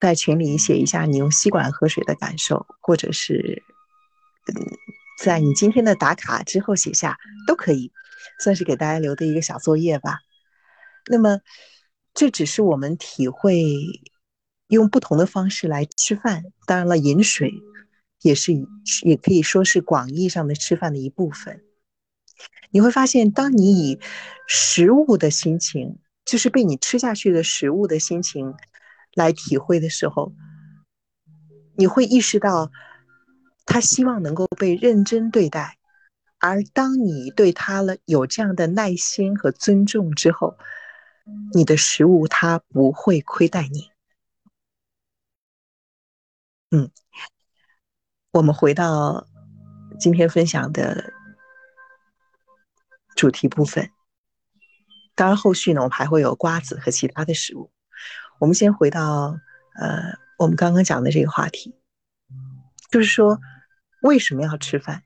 [0.00, 3.62] 在群里写一下你用吸管喝水的感受，或者是
[4.46, 4.54] 嗯，
[5.22, 7.92] 在你今天的打卡之后写下都可以，
[8.40, 10.18] 算是给大家留的一个小作业吧。
[11.10, 11.40] 那么。
[12.18, 13.62] 这只是我们体会
[14.66, 17.54] 用不同的方式来吃饭，当然了，饮水
[18.22, 18.52] 也是，
[19.04, 21.62] 也可以说是广义上的吃饭的一部分。
[22.72, 24.00] 你会发现，当你以
[24.48, 28.52] 食物的心情，就是被你吃下去的食物的心情
[29.14, 30.32] 来体会的时候，
[31.76, 32.72] 你会意识到
[33.64, 35.78] 他希望能够被认真对待，
[36.40, 40.56] 而当你对他了有这样的耐心和尊重之后。
[41.52, 43.90] 你的食物它不会亏待你。
[46.70, 46.90] 嗯，
[48.32, 49.26] 我们回到
[49.98, 51.12] 今天分享的
[53.16, 53.90] 主题部分。
[55.14, 57.70] 当然，后续呢，我们还会有瓜子和其他的食物。
[58.38, 59.38] 我们先回到
[59.80, 61.74] 呃，我们刚刚讲的这个话题，
[62.90, 63.40] 就是说
[64.02, 65.02] 为什么要吃饭？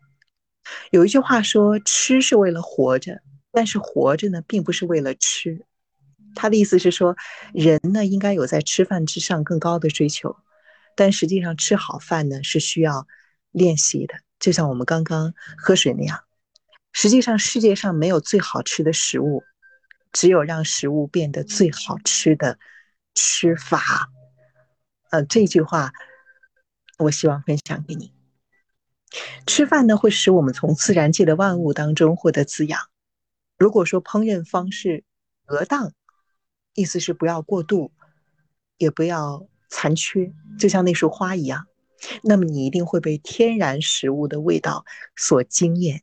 [0.91, 5.65] 有一句话说，吃是为了活着，但是活着呢，并不是为了吃。
[6.35, 7.17] 他的意思是说，
[7.53, 10.37] 人呢应该有在吃饭之上更高的追求，
[10.97, 13.07] 但实际上吃好饭呢是需要
[13.51, 16.25] 练习的，就像我们刚刚喝水那样。
[16.93, 19.43] 实际上，世界上没有最好吃的食物，
[20.13, 22.59] 只有让食物变得最好吃的
[23.15, 24.11] 吃法。
[25.11, 25.93] 呃，这句话
[26.99, 28.13] 我希望分享给你。
[29.47, 32.81] 吃饭呢会使我们从自然界的万物当中获得滋养。
[33.59, 35.05] 如果说烹饪方式
[35.47, 35.93] 得当，
[36.75, 37.93] 意思是不要过度，
[38.79, 41.67] 也不要残缺，就像那束花一样。
[42.23, 46.03] 那么你一定会被天然食物的味道所惊艳，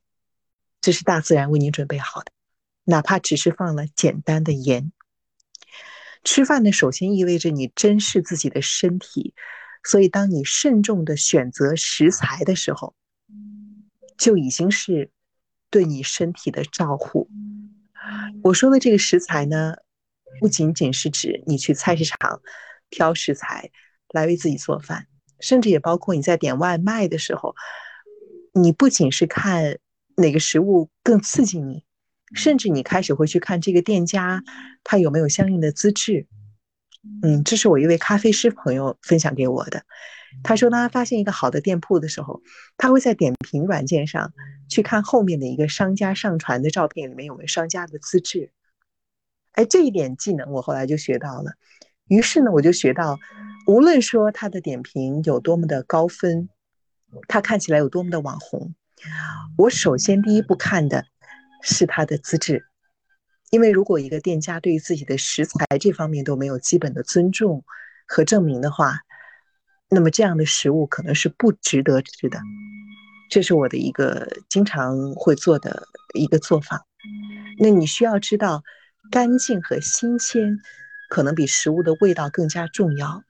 [0.79, 2.31] 这是大自然为你准备好的，
[2.85, 4.91] 哪怕只是放了简单的盐。
[6.23, 9.33] 吃饭呢，首先意味着你珍视自己的身体，
[9.83, 12.93] 所以当你慎重的选择食材的时候，
[14.17, 15.09] 就已经是
[15.69, 17.29] 对你身体的照护。
[18.43, 19.75] 我说的这个食材呢。
[20.39, 22.41] 不仅仅是指你去菜市场
[22.89, 23.71] 挑食材
[24.13, 25.07] 来为自己做饭，
[25.39, 27.55] 甚至也包括你在点外卖的时候，
[28.53, 29.77] 你不仅是看
[30.15, 31.83] 哪个食物更刺激你，
[32.33, 34.43] 甚至你开始会去看这个店家
[34.83, 36.27] 他有没有相应的资质。
[37.23, 39.83] 嗯，这是我一位咖啡师朋友分享给我的。
[40.43, 42.41] 他说，当他发现一个好的店铺的时候，
[42.77, 44.33] 他会在点评软件上
[44.69, 48.51] 去看后面的一个商家上传的照片里面有没有商家的资质。
[49.59, 51.51] 哎，这一点技能我后来就学到了。
[52.07, 53.19] 于是呢，我就学到，
[53.67, 56.47] 无论说他的点评有多么的高分，
[57.27, 58.73] 他看起来有多么的网红，
[59.57, 61.03] 我首先第一步看的
[61.61, 62.63] 是他的资质。
[63.51, 67.65] 因为如果一个店家对于自己的食材这方面都没有基本的尊重
[68.07, 69.01] 和证明的话，
[69.89, 72.39] 那么这样的食物可能是不值得吃的。
[73.29, 76.85] 这是我的一个经常会做的一个做法。
[77.57, 78.63] 那你需要知道。
[79.11, 80.59] 干净和新鲜，
[81.09, 83.23] 可能比食物的味道更加重要，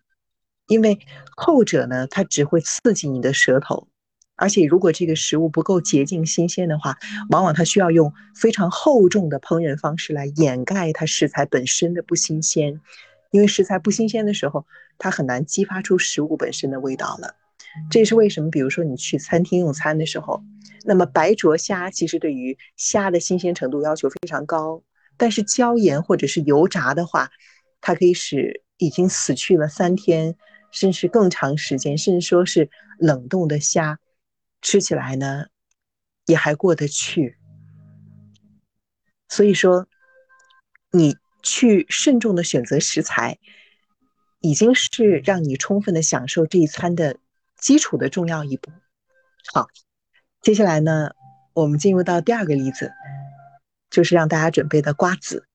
[0.68, 1.00] 因为
[1.36, 3.88] 后者呢，它只会刺激你的舌头，
[4.36, 6.98] 而且如果这个食物不够洁净新鲜的话，
[7.30, 12.82] 往往它需要用非常厚重的烹饪方式来掩盖它食材本身的不新鲜，
[13.32, 14.66] 因为食材不新鲜的时候，
[14.98, 17.36] 它很难激发出食物本身的味道了。
[17.90, 20.44] 这也是为什么，比如说你去餐厅用餐的时候，
[20.84, 24.82] 那么白灼虾其实对于虾的新鲜程度要求非常高。
[25.20, 27.30] 但是椒盐或者是油炸的话，
[27.82, 30.36] 它可以使已经死去了三天，
[30.72, 34.00] 甚至更长时间，甚至说是冷冻的虾，
[34.62, 35.46] 吃起来呢
[36.26, 37.38] 也还过得去。
[39.28, 39.88] 所以说，
[40.92, 43.38] 你去慎重的选择食材，
[44.40, 47.18] 已经是让你充分的享受这一餐的
[47.58, 48.72] 基础的重要一步。
[49.54, 49.68] 好，
[50.42, 51.12] 接下来呢，
[51.54, 52.92] 我们进入到第二个例子，
[53.90, 55.48] 就是让大家准备的瓜子。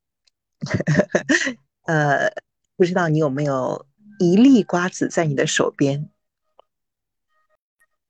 [1.82, 2.32] 呃，
[2.76, 3.86] 不知道你有没有
[4.18, 6.08] 一粒瓜子在你的手边？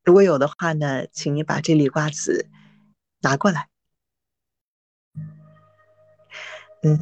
[0.04, 2.48] 如果有的话呢，请你把这粒瓜子
[3.20, 3.68] 拿过来。
[6.82, 6.98] 嗯，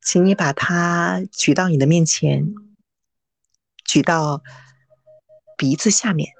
[0.00, 2.54] 请你把它举到你的面前，
[3.84, 4.42] 举到
[5.56, 6.32] 鼻子下面，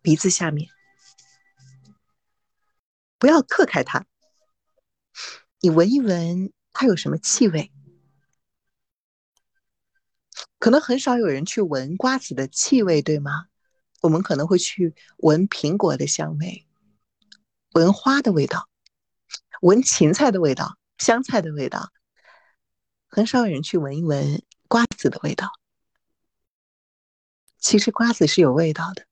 [0.00, 0.70] 鼻子下面，
[3.22, 4.04] 不要刻开它。
[5.60, 7.70] 你闻一闻，它有什么气味？
[10.58, 13.46] 可能很少有人去闻瓜子的气味，对吗？
[14.00, 16.66] 我们可能会去闻苹果的香味，
[17.74, 18.68] 闻花的味道。
[19.60, 21.92] 闻芹菜的味道，香菜的味道，
[23.06, 25.52] 很少有人去闻一闻瓜子的味道。
[27.60, 29.06] 其实瓜子是有味道的。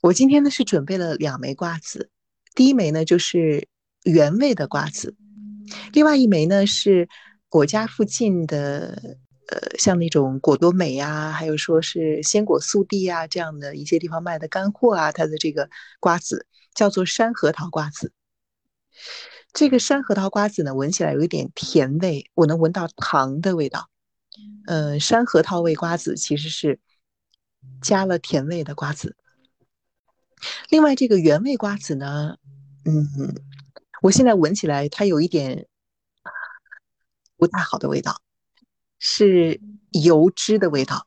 [0.00, 2.10] 我今天呢是准备了两枚瓜子，
[2.54, 3.66] 第一枚呢就是
[4.04, 5.16] 原味的瓜子，
[5.92, 7.08] 另外一枚呢是
[7.50, 18.12] 我家附近的，呃，像那种果多美呀，还有说是鲜果速递呀这样的一些地方卖的干货啊，它的这个瓜子叫做山核桃瓜子。
[19.52, 23.88] 这个山核桃瓜子呢，闻起来有一点甜味，我能闻到糖的味道。
[24.66, 26.78] 呃，山核桃味瓜子其实是
[27.82, 29.16] 加了甜味的瓜子。
[30.68, 32.36] 另外，这个原味瓜子呢，
[32.84, 33.34] 嗯，
[34.02, 35.66] 我现在闻起来它有一点
[37.36, 38.20] 不太好的味道，
[38.98, 41.06] 是油脂的味道。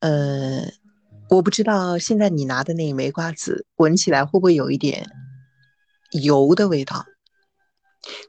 [0.00, 0.70] 呃，
[1.30, 5.10] 我不知道现在你拿的那一枚瓜子闻起来会不会有一点。
[6.12, 7.04] 油的味道，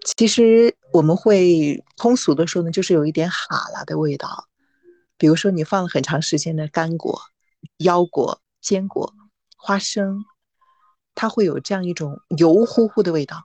[0.04, 4.48] 其实我们会通俗的说呢，就是有一点哈喇的味道。
[5.16, 7.22] 比如说你放了很长时间的干果、
[7.78, 9.14] 腰果、坚果、
[9.68, 10.24] 花生，
[11.14, 13.44] 它会有这样一种油乎乎的味道。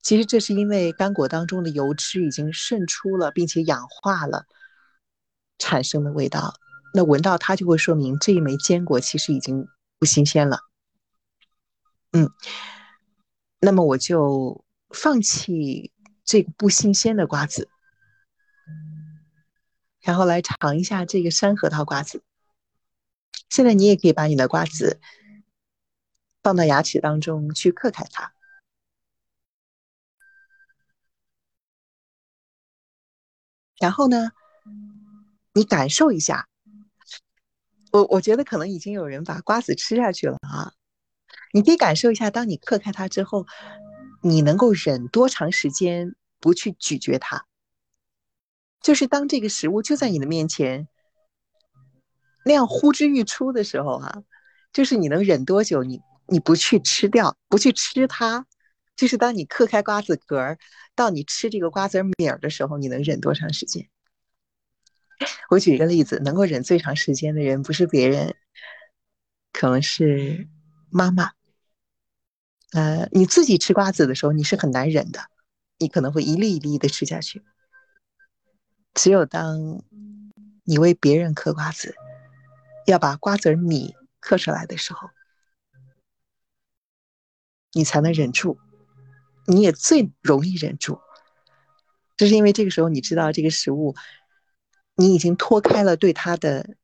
[0.00, 4.46] 其实这是因为干果当中的油脂已经渗出了，并且氧化了，
[5.58, 6.54] 产生的味道。
[6.94, 10.60] 那闻到它就会说明这一枚坚果其实已经不新鲜了。
[12.12, 12.30] 嗯。
[13.60, 15.92] 那么我就放弃
[16.24, 17.68] 这个不新鲜的瓜子，
[20.00, 22.22] 然后来尝一下这个山核桃瓜子。
[23.50, 25.00] 现在你也可以把你的瓜子
[26.42, 28.32] 放到牙齿当中去嗑开它，
[33.78, 34.30] 然后呢，
[35.52, 36.46] 你感受一下。
[37.92, 40.72] 我我觉得可能已经有人把瓜子吃下去了啊。
[41.52, 43.46] 你可以感受一下，当你嗑开它之后，
[44.22, 47.46] 你能够忍多长时间不去咀嚼它？
[48.80, 50.86] 就是当这个食物就在你的面前
[52.44, 54.22] 那样呼之欲出的时候，哈，
[54.72, 55.82] 就是你能忍多久？
[55.82, 58.46] 你你不去吃掉，不去吃它，
[58.96, 60.58] 就是当你嗑开瓜子壳儿，
[60.94, 63.88] 到你吃这个瓜子米儿的时候，你能忍多长时间？
[65.50, 68.34] 我举一个例子，能够忍最长时间的人不是别人，
[69.52, 70.48] 可能是
[70.88, 71.32] 妈妈。
[72.72, 75.20] 呃，你自己吃瓜子的时候，你是很难忍的，
[75.78, 77.42] 你可能会一粒一粒的吃下去。
[78.94, 79.82] 只有当
[80.64, 81.94] 你为别人嗑瓜子，
[82.90, 85.08] 要把瓜子米嗑出来的时候，
[87.72, 88.58] 你才能忍住，
[89.46, 91.00] 你也最容易忍住。
[92.16, 93.96] 这是因为这个时候你知道这个食物，
[94.94, 96.76] 你已经脱开了对它的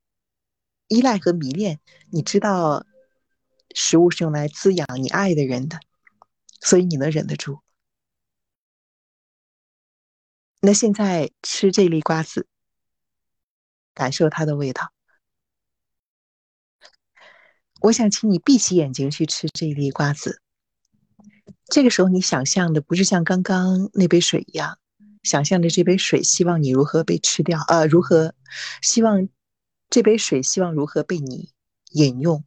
[0.88, 2.86] 依赖和迷恋，你知道。
[3.78, 5.78] 食物是用来滋养你爱的人的，
[6.62, 7.60] 所以你能忍得住。
[10.60, 12.48] 那现在吃这粒瓜子，
[13.92, 14.94] 感受它的味道。
[17.80, 20.40] 我想请你闭起眼睛去吃这一粒瓜子。
[21.66, 24.78] 这个时候，你想象的不是像刚刚那杯水一样，
[25.22, 28.34] 想象着这杯水希望你如何被吃掉，呃，如何
[28.82, 29.28] 希望
[29.90, 31.50] 这杯水希望如何被你
[31.90, 32.44] 饮用。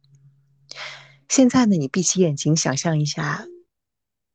[1.28, 3.46] 现在呢，你闭起眼睛，想象一下，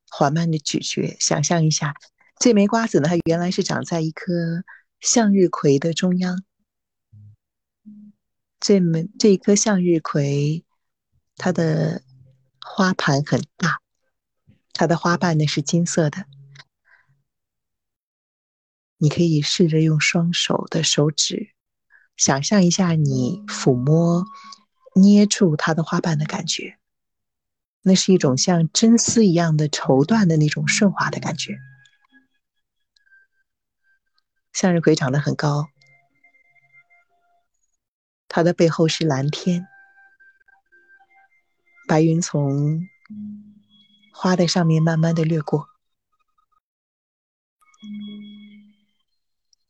[0.10, 1.94] 缓慢的咀嚼，想象一下，
[2.40, 4.64] 这枚瓜子呢，它原来是长在一棵
[5.02, 6.44] 向日葵的中央。
[8.60, 10.64] 这枚这一颗向日葵，
[11.38, 12.02] 它的
[12.62, 13.82] 花盘很大，
[14.74, 16.26] 它的花瓣呢是金色的，
[18.98, 21.54] 你可以试着用双手的手指，
[22.16, 24.26] 想象一下你抚摸、
[24.96, 26.78] 捏住它的花瓣的感觉，
[27.82, 31.58] 那是一种像真丝一样的绸缎的那种顺滑的感觉。
[34.54, 35.68] 向日葵长得很高，
[38.30, 39.68] 它的背后是蓝天，
[41.88, 42.88] 白云从
[44.14, 45.68] 花的上面慢慢的掠过。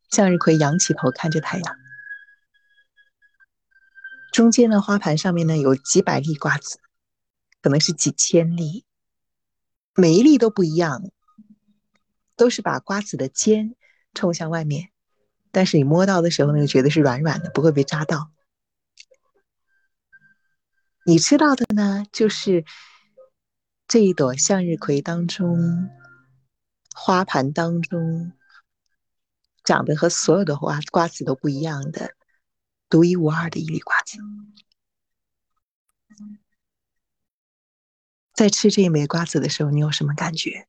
[0.09, 1.78] 向日葵仰起头看着太阳，
[4.32, 6.80] 中间的花盘上面呢有几百粒瓜子，
[7.61, 8.86] 可能是几千粒，
[9.93, 11.03] 每一粒都不一样，
[12.38, 13.76] 都是把瓜子的尖
[14.13, 14.91] 冲向外面，
[15.51, 18.32] 但是你摸到的时候呢，又觉得是软软的，不会被扎到。
[21.08, 22.66] 你吃到的呢，就是
[23.88, 25.89] 这一朵向日葵当中
[26.93, 28.34] 花盘当中。
[29.64, 32.16] 长得和所有的花瓜子都不一样的，
[32.88, 34.20] 独一无二的一粒瓜子。
[38.32, 40.68] 在吃这一枚瓜子的时候，你有什么感觉？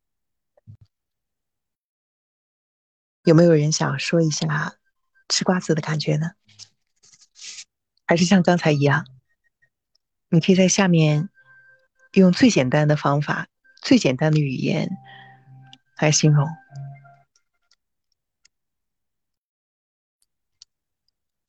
[3.25, 4.79] 有没有人想说一下
[5.29, 6.31] 吃瓜子的感觉呢？
[8.07, 9.07] 还是像刚才一样，
[10.29, 11.29] 你可以在下面
[12.15, 13.47] 用最简单的方法、
[13.81, 14.91] 最简单的语言
[15.99, 16.49] 来形容。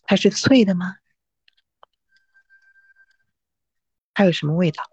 [0.04, 0.96] 它是脆的吗？
[4.14, 4.84] 它有什么味道？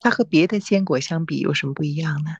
[0.00, 2.36] 它和别的坚果相比有什么不一样呢？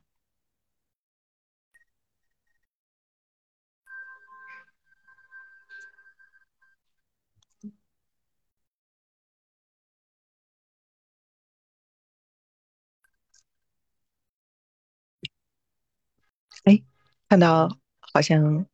[17.33, 17.78] 看到
[18.12, 18.66] 好像。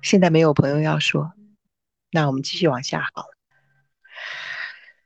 [0.00, 1.34] 现在没有朋友要说，
[2.10, 3.34] 那我们继续往下好了。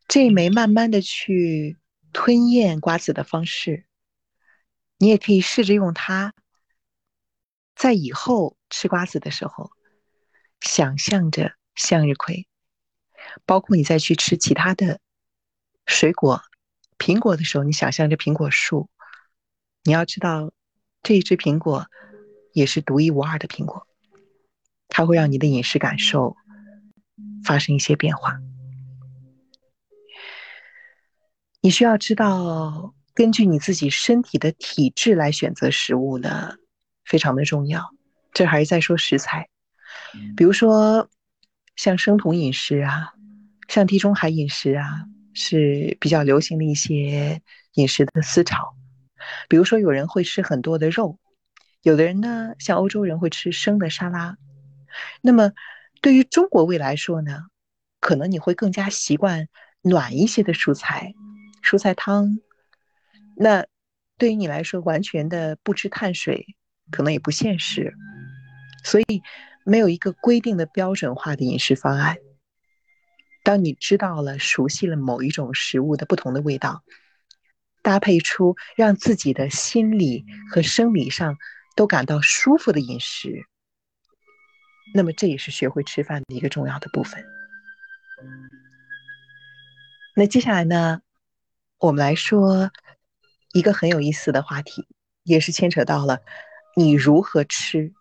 [0.07, 1.79] 这一枚慢慢的去
[2.13, 3.87] 吞咽瓜子的方式，
[4.99, 6.33] 你也可以试着用它，
[7.75, 9.73] 在以后吃瓜子的时候，
[10.61, 12.47] 想象着向日葵，
[13.45, 15.01] 包括你再去吃其他的
[15.87, 16.43] 水果，
[16.99, 18.89] 苹果的时候，你想象着苹果树。
[19.83, 20.53] 你要知道，
[21.03, 21.89] 这一只苹果
[22.53, 23.87] 也是独一无二的苹果。
[24.89, 26.37] 它会让你的饮食感受
[27.45, 28.39] 发生一些变化。
[31.61, 36.57] 你需要知道，根据你自己身体的体质来选择食物呢，
[37.05, 37.95] 非常的重要。
[38.33, 39.49] 这还是在说食材，
[40.37, 41.09] 比如说
[41.77, 43.13] 像生酮饮食啊，
[43.69, 47.41] 像地中海饮食啊，是比较流行的一些
[47.75, 48.75] 饮食的思潮。
[49.49, 51.19] 比如说，有人会吃很多的肉，
[51.83, 54.37] 有的人呢，像欧洲人会吃生的沙拉。
[55.21, 55.53] 那么，
[56.01, 57.47] 对于中国胃来说呢，
[58.01, 59.49] 可能你会更加习惯
[59.83, 61.15] 暖一些的蔬菜，
[61.63, 62.39] 蔬菜汤。
[63.37, 63.67] 那
[64.17, 66.47] 对于你来说，完全的不吃碳水，
[66.93, 67.93] 可能也不现实。
[68.85, 69.23] 所以，
[69.65, 72.17] 没有一个规定的标准化的饮食方案。
[73.43, 76.85] 当你知道了、熟悉了某一种食物的不同的味道，
[77.83, 81.37] 搭配出让自己的心理和生理上
[81.75, 83.47] 都感到舒服的饮食。
[84.95, 87.25] 那么这也是学会吃饭的一个重要的部分。
[90.15, 91.01] 那接下来呢，
[91.79, 92.71] 我们来说
[93.55, 94.87] 一个很有意思的话题，
[95.23, 96.21] 也是牵扯到了
[96.77, 97.93] 你如何吃，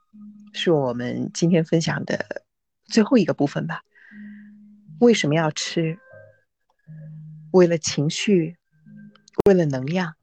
[0.53, 2.43] 是我们今天分享的
[2.85, 3.81] 最后一个部分吧。
[4.99, 5.97] 为什么要吃？
[7.51, 8.57] 为了情绪，
[9.45, 10.15] 为了能量。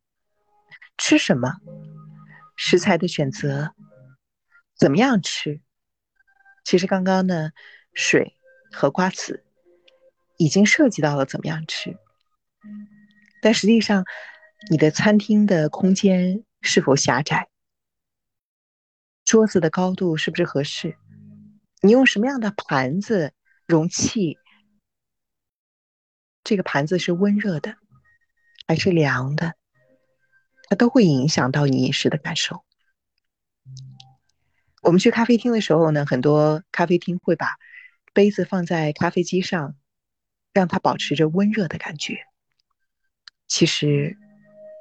[0.99, 1.55] 吃什么？
[2.61, 3.73] 食材的选择，
[4.75, 5.61] 怎么样吃？
[6.65, 7.53] 其实刚刚呢，
[7.95, 8.37] 水
[8.73, 9.45] 和瓜子
[10.37, 11.97] 已经涉及到了怎么样吃，
[13.41, 14.05] 但实际上，
[14.71, 17.49] 你的餐厅的空间是否狭窄？
[19.25, 20.99] 桌子的高度是不是合适？
[21.81, 23.33] 你用什么样的盘子、
[23.67, 24.37] 容器？
[26.43, 27.77] 这个盘子是温热的
[28.67, 29.55] 还是凉的？
[30.69, 32.63] 它都会影响到你饮食的感受。
[34.83, 37.57] 我们去咖啡厅的时候呢，很多咖啡厅会把
[38.13, 39.75] 杯子放在咖啡机上，
[40.53, 42.21] 让它保持着温热的感觉。
[43.47, 44.17] 其实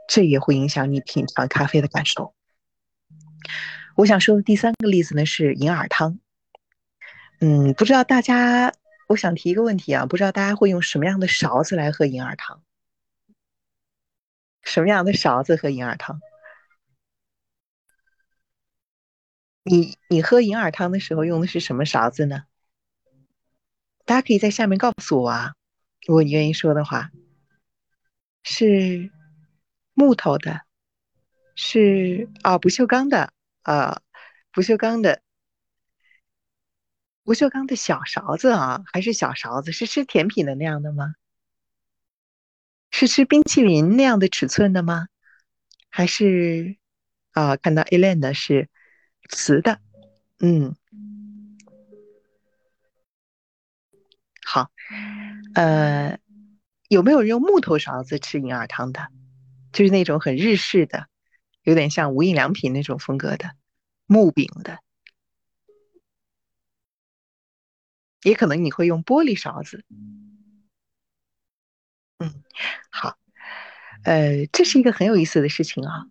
[0.07, 2.33] 这也会影响你品尝咖啡的感受。
[3.95, 6.19] 我想说的第三个例子呢是银耳汤。
[7.39, 8.73] 嗯，不知道大家，
[9.07, 12.61] 我想提一个问题啊，不知道大家会用什么样的勺子来喝银耳汤？
[14.67, 16.19] 什么样的勺子喝银耳汤？
[19.63, 22.43] 你你喝银耳汤的时候用的是什么勺子呢？
[24.03, 25.55] 大家可以在下面告诉我啊，
[26.05, 27.11] 如果你愿意说的话，
[28.43, 29.09] 是
[29.93, 30.61] 木头的，
[31.55, 34.01] 是啊不锈钢的啊
[34.51, 35.21] 不锈钢的
[37.23, 39.71] 不锈钢的小勺子啊，还是小勺子？
[39.71, 41.15] 是吃甜品的那样的吗？
[42.91, 45.07] 是吃冰淇淋那样的尺寸的吗？
[45.89, 46.77] 还是
[47.31, 48.69] 啊看到 Elaine 的是
[49.29, 49.79] 瓷的，
[50.39, 50.75] 嗯。
[54.43, 54.71] 好，
[55.55, 56.19] 呃，
[56.87, 59.07] 有没有人用木头勺子吃银耳汤的？
[59.73, 61.07] 就是那种很日式的，
[61.63, 63.51] 有点像无印良品那种风格的
[64.05, 64.79] 木柄的，
[68.23, 69.83] 也可能你会用玻璃勺子。
[72.19, 72.33] 嗯，
[72.89, 73.17] 好，
[74.03, 76.05] 呃，这是一个很有意思的事情啊。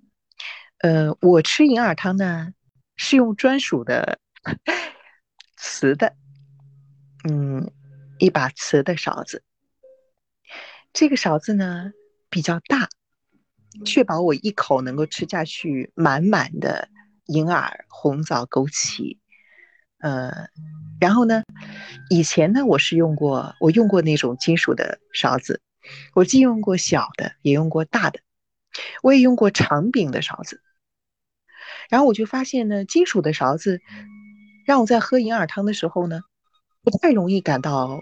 [0.78, 2.52] 呃，我吃银耳汤呢，
[2.96, 4.18] 是用专属的
[5.56, 6.14] 瓷的，
[7.28, 7.70] 嗯。
[8.18, 9.42] 一把瓷的勺子，
[10.94, 11.92] 这个勺子呢
[12.30, 12.88] 比较大，
[13.84, 16.88] 确保我一口能够吃下去满满的
[17.26, 19.18] 银耳、红枣、枸杞。
[19.98, 20.48] 呃，
[20.98, 21.42] 然后呢，
[22.08, 25.60] 以前呢我是用过，我用过那种金属的勺子，
[26.14, 28.20] 我既用过小的，也用过大的，
[29.02, 30.60] 我也用过长柄的勺子。
[31.88, 33.80] 然后我就发现呢，金属的勺子
[34.66, 36.20] 让我在喝银耳汤的时候呢。
[36.88, 38.00] 不太容易感到，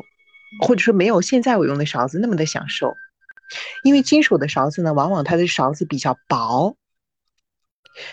[0.61, 2.93] 或者说没有现在我用的勺子那么的享受，
[3.83, 6.77] 因为金属的勺子呢，往往它的勺子比较薄，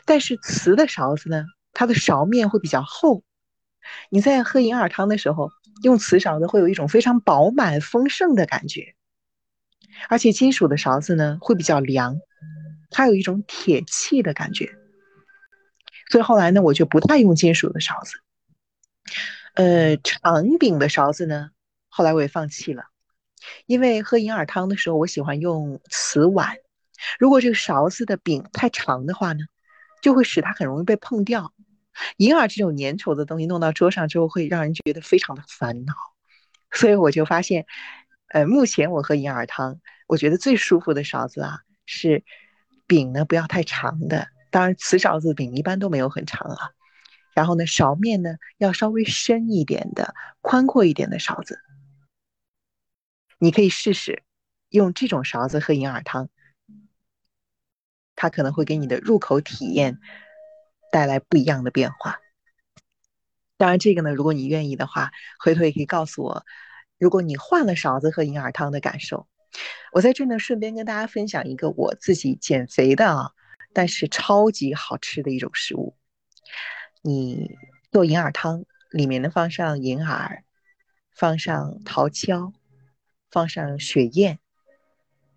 [0.05, 1.43] 但是瓷的勺子呢，
[1.73, 3.21] 它的勺面会比较厚。
[4.09, 5.51] 你在喝银耳汤的时候，
[5.83, 8.95] 用瓷勺子会有一种非常饱满丰盛的感觉，
[10.09, 12.19] 而且金属的勺子呢会比较凉，
[12.89, 14.71] 它有一种铁器的感觉。
[16.09, 18.19] 所以后来呢，我就不太用金属的勺子。
[19.53, 21.51] 呃，长柄的勺子呢，
[21.89, 22.83] 后来我也放弃了，
[23.65, 26.57] 因为喝银耳汤的时候，我喜欢用瓷碗。
[27.19, 29.43] 如果这个勺子的柄太长的话呢，
[30.01, 31.53] 就会使它很容易被碰掉。
[32.17, 35.93] 银耳这种粘稠的东西弄到桌上之后，会让人觉得非常的烦恼。
[36.71, 37.65] 所以我就发现，
[38.31, 42.23] 呃，目前我喝银耳汤，我觉得最舒服的勺子啊，是
[42.87, 44.29] 柄呢不要太长的。
[44.49, 46.69] 当然，瓷勺子柄一般都没有很长啊。
[47.33, 51.59] 然后呢，勺面呢要稍微深一点的、宽阔一点的勺子，
[53.37, 54.23] 你可以试试
[54.69, 56.29] 用这种勺子喝银耳汤，
[58.15, 59.99] 它可能会给你的入口体验
[60.89, 62.21] 带来不一样的变化。
[63.57, 66.45] 当然，这个呢，如果你愿意的话，回头也可以告诉我，
[67.01, 69.27] 如果你换了勺子喝银耳汤的感受。
[69.91, 73.31] 我在这呢，顺便跟大家分享一个我自己减肥的啊，
[73.73, 75.97] 但是超级好吃的一种食物。
[77.01, 77.57] 你
[77.91, 80.43] 做银耳汤，里面呢放上银耳，
[81.15, 82.53] 放上桃胶，
[83.31, 84.37] 放上雪燕，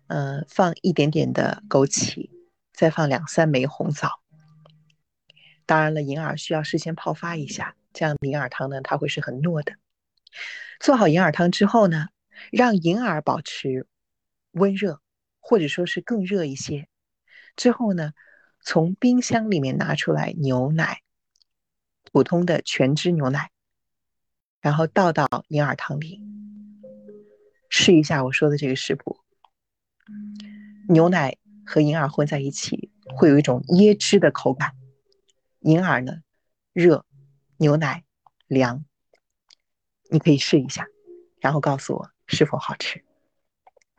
[0.05, 2.29] 嗯，放一点点的枸杞，
[2.73, 4.21] 再放两三枚红枣。
[5.65, 9.73] 当然了，银耳需要事先泡发一下，这样银耳汤呢它会是很糯的。
[10.79, 12.07] 做好银耳汤之后呢，
[12.51, 13.87] 让银耳保持
[14.51, 15.01] 温热，
[15.39, 16.87] 或者说是更热一些。
[17.55, 18.13] 之后呢，
[18.61, 21.01] 从冰箱里面拿出来牛奶。
[22.11, 23.51] 普通的全脂牛奶，
[24.61, 26.21] 然后倒到银耳汤里，
[27.69, 29.19] 试一下我说的这个食谱。
[30.87, 34.71] 牛奶和银耳混在一起，会有一种椰汁的口感。
[35.59, 36.21] 银耳呢，
[36.71, 37.05] 热，
[37.57, 38.05] 牛奶
[38.47, 38.85] 凉。
[40.09, 40.87] 你可以试一下，
[41.39, 43.03] 然后告诉我是否好吃。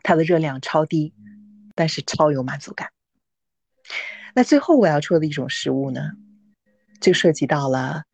[0.02, 1.14] 它的热量超低，
[1.74, 2.90] 但是超有满足感。
[4.34, 6.12] 那最后我要说的一种食物呢？
[7.00, 8.04] 就涉及到了，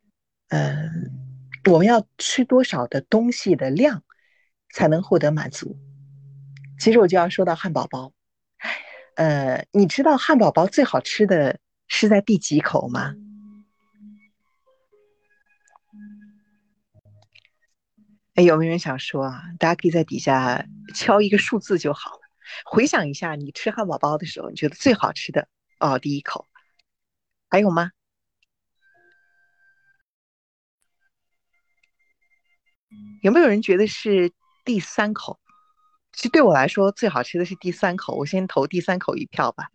[0.48, 1.10] 嗯，
[1.70, 4.02] 我们要吃多少的东西的量
[4.72, 5.76] 才能获得满足？
[6.80, 8.12] 其实我就要说到汉堡包，
[9.14, 13.14] 呃，你知道汉堡包最好吃的是在第几口吗？
[18.34, 19.42] 哎，有没有人想说啊？
[19.58, 20.64] 大家可以在底下
[20.94, 22.20] 敲一个数字就好了。
[22.64, 26.48] 回想一下，你吃汉堡包的时候，你觉得最好吃的哦，第一口
[27.50, 27.90] 还有吗？
[33.22, 34.32] 有没有人觉得是
[34.64, 35.38] 第三口？
[36.12, 38.16] 其实对我来说，最好吃的是第三口。
[38.16, 39.68] 我先投第三口一票吧。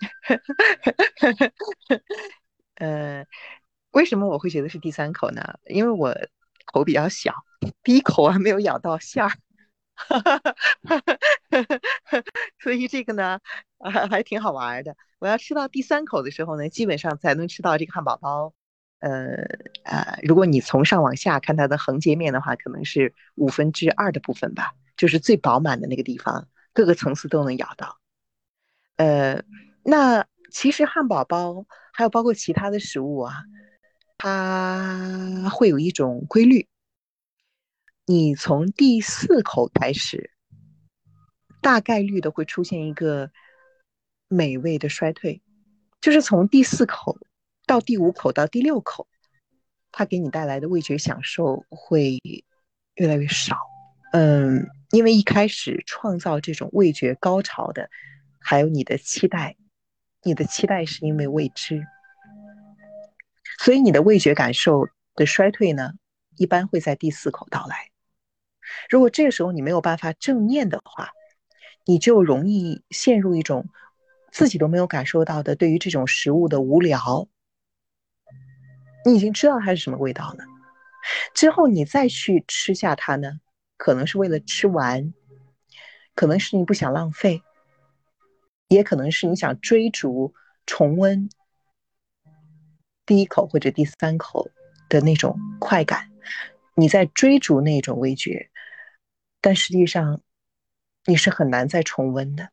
[2.76, 3.24] 呃，
[3.90, 5.42] 为什么我会觉得是第三口呢？
[5.66, 6.14] 因为我
[6.64, 7.34] 口比较小，
[7.82, 9.32] 第一口还没有咬到馅儿，
[12.62, 13.40] 所以这个呢，
[14.10, 14.96] 还挺好玩的。
[15.18, 18.54] 我要吃到第三口的时候呢，基本上才能吃到这个汉堡包。
[19.00, 19.34] 呃
[19.84, 27.98] 呃，如果你从上往下看它的横截面的话，可能是五分之二的部分吧，就是最饱满的那个地方，各个层次都能咬到。
[28.96, 29.42] 呃，
[29.82, 33.42] 那其实汉堡包还有包括其他的食物啊，
[34.18, 36.68] 它会有一种规律，
[38.10, 40.32] 你从第四口开始，
[41.62, 43.30] 大概率的会出现一个
[44.26, 45.40] 美味的衰退，
[46.00, 47.16] 就是从第四口。
[47.68, 49.06] 到第五口到第六口，
[49.92, 52.18] 它给你带来的味觉享受会
[52.96, 53.56] 越来越少。
[54.10, 57.88] 嗯，因为一开始创造这种味觉高潮的，
[58.40, 59.56] 还有你的期待，
[60.24, 61.86] 你的期待是因为未知，
[63.60, 65.92] 所以你的味觉感受的衰退呢，
[66.36, 67.88] 一般会在第四口到来。
[68.88, 71.10] 如果这个时候你没有办法正念的话，
[71.86, 73.68] 你就容易陷入一种
[74.32, 77.28] 自己都没有感受到的对于这种食物的无聊。
[79.04, 80.44] 你已经知道它是什么味道了，
[81.34, 83.40] 之后你再去吃下它呢，
[83.78, 85.14] 可能是为了吃完，
[86.14, 87.42] 可能是你不想浪费，
[88.68, 90.34] 也可能是你想追逐
[90.66, 91.30] 重温
[93.06, 94.50] 第一口或者第三口
[94.90, 96.10] 的那种快感，
[96.74, 98.49] 你在追逐那种味觉，
[99.40, 100.20] 但实际上
[101.04, 102.50] 你是很难再重温的。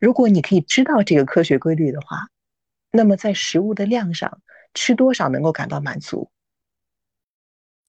[0.00, 2.28] 如果你可以知道这个科学规律的话，
[2.90, 4.42] 那么在食物的量上。
[4.78, 6.30] 吃多少能够感到满足，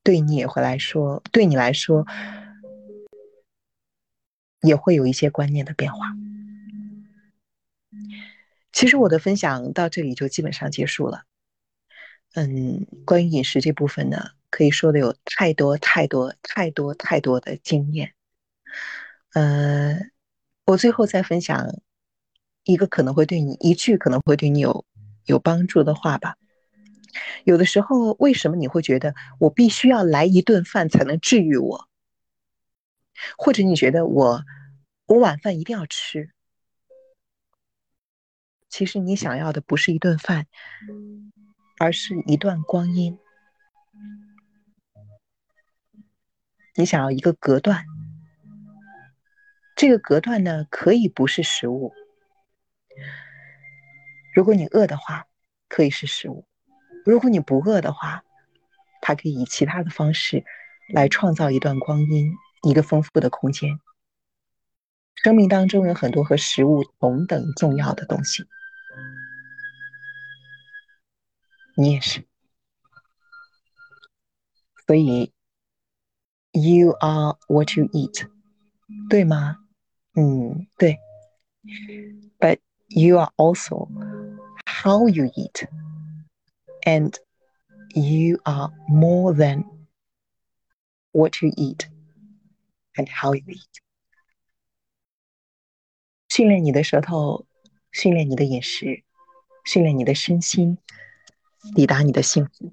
[0.04, 2.08] 对你也会来说，对你来说
[4.62, 6.16] 也会有一些观念的变化。
[8.72, 11.26] 其实我的分享到这里就基本上结束了。
[12.36, 18.14] 嗯，关于饮食这部分呢，可以说的有太多太多太多太多的经验。
[19.34, 20.00] 呃，
[20.66, 21.68] 我最后再分享
[22.64, 24.86] 一个可能会对你一句可能会对你有
[25.26, 26.38] 有帮助的话吧。
[27.46, 31.88] 有的时候，为什么你会觉得我必须要来一顿饭才能治愈我？
[33.38, 34.44] 或者你觉得我
[35.08, 36.32] 我晚饭一定要吃？
[38.70, 40.46] 其实你想要的不是一顿饭，
[41.80, 43.18] 而是一段光阴。
[46.78, 47.86] 你想要一个隔断，
[49.76, 51.92] 这个隔断呢，可以不是食物。
[54.36, 55.26] 如果你饿的话，
[55.68, 56.48] 可以是食物。
[57.04, 58.24] 如果你不饿的话，
[59.02, 60.46] 它可以以其他的方式
[60.94, 63.80] 来创造一段光阴，一个丰富的空间。
[65.16, 68.44] 生命当中有很多和食物同等重要的东西，
[71.76, 72.24] 你也是。
[74.86, 75.34] 所以
[76.57, 78.29] ，You are what you eat，
[79.09, 79.59] 对吗？
[80.15, 80.99] 嗯，对。
[82.39, 82.59] But
[82.89, 83.89] you are also
[84.67, 87.17] how you eat。and
[87.95, 89.65] you are more than
[91.13, 91.87] what you eat
[92.97, 93.81] and how you eat。
[96.29, 97.47] 训练你的舌头，
[97.91, 99.05] 训练你的饮食，
[99.65, 100.79] 训练你的身心，
[101.75, 102.73] 抵达你的幸福。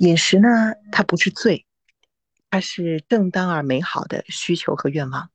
[0.00, 0.48] 饮食呢，
[0.90, 1.64] 它不是罪，
[2.49, 5.29] 它是正当而美好的需求和愿望。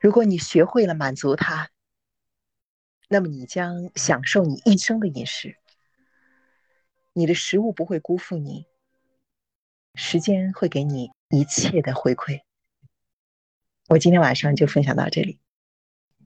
[0.00, 1.70] 如果你学会了满足它，
[3.08, 5.56] 那么你将享受你一生的饮食，
[7.12, 8.66] 你的食物不会辜负你，
[9.94, 12.40] 时间会给你一切的回馈。
[13.88, 15.38] 我今天晚上就分享到这里，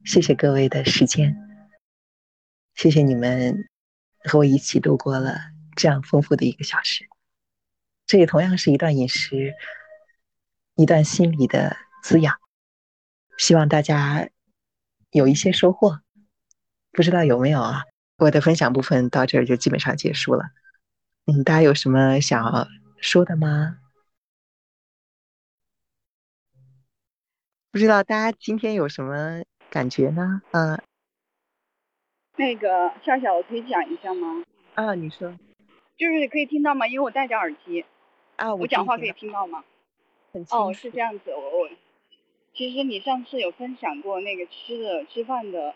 [0.05, 1.37] 谢谢各位的时间，
[2.75, 3.69] 谢谢你们
[4.23, 5.41] 和我一起度过了
[5.75, 7.09] 这样丰富的一个小时。
[8.07, 9.55] 这也同样是一段饮食，
[10.77, 12.37] 一段心理的滋养，
[13.37, 14.29] 希望大家
[15.11, 16.01] 有一些收获。
[16.93, 17.83] 不知道有没有啊？
[18.19, 20.45] 我的分享部分到这儿就基本上结束了。
[21.27, 22.69] 嗯，大家有什么想要
[23.01, 23.79] 说的吗？
[27.73, 30.41] 不知道大家今天有什么感觉呢？
[30.53, 30.81] 嗯，
[32.37, 34.45] 那个笑笑，我可以讲一下吗？
[34.75, 35.37] 啊，你说，
[35.99, 36.87] 就是可以听到吗？
[36.87, 37.85] 因为我戴着耳机。
[38.37, 39.65] 啊，我讲话可以听到吗？
[40.33, 41.31] 很哦，是这样子。
[41.31, 41.69] 我我，
[42.55, 45.75] 其实你上次有分享过那个吃的吃饭的。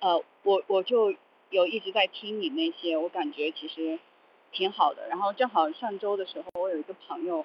[0.00, 1.14] 呃，我我就
[1.50, 3.98] 有一直在听你那些，我感觉其实
[4.52, 5.08] 挺好的。
[5.08, 7.44] 然后正好上周的时候，我有一个朋友，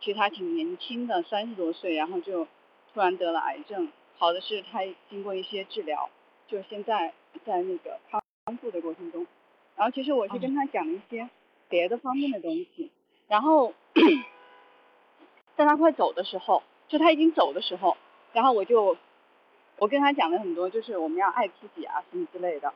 [0.00, 2.46] 其实他挺年轻的，三十多岁，然后就
[2.92, 3.90] 突然得了癌症。
[4.16, 6.10] 好的是他经过一些治疗，
[6.46, 7.14] 就现在
[7.44, 8.22] 在那个康
[8.58, 9.26] 复的过程中。
[9.76, 11.28] 然后其实我是跟他讲了一些
[11.68, 12.90] 别的方面的东西。
[13.28, 13.72] 然后
[15.56, 17.96] 在他快走的时候，就他已经走的时候，
[18.32, 18.96] 然后我就。
[19.80, 22.74] 我跟他讲了很多，就是我们要爱自己啊，什么之类的。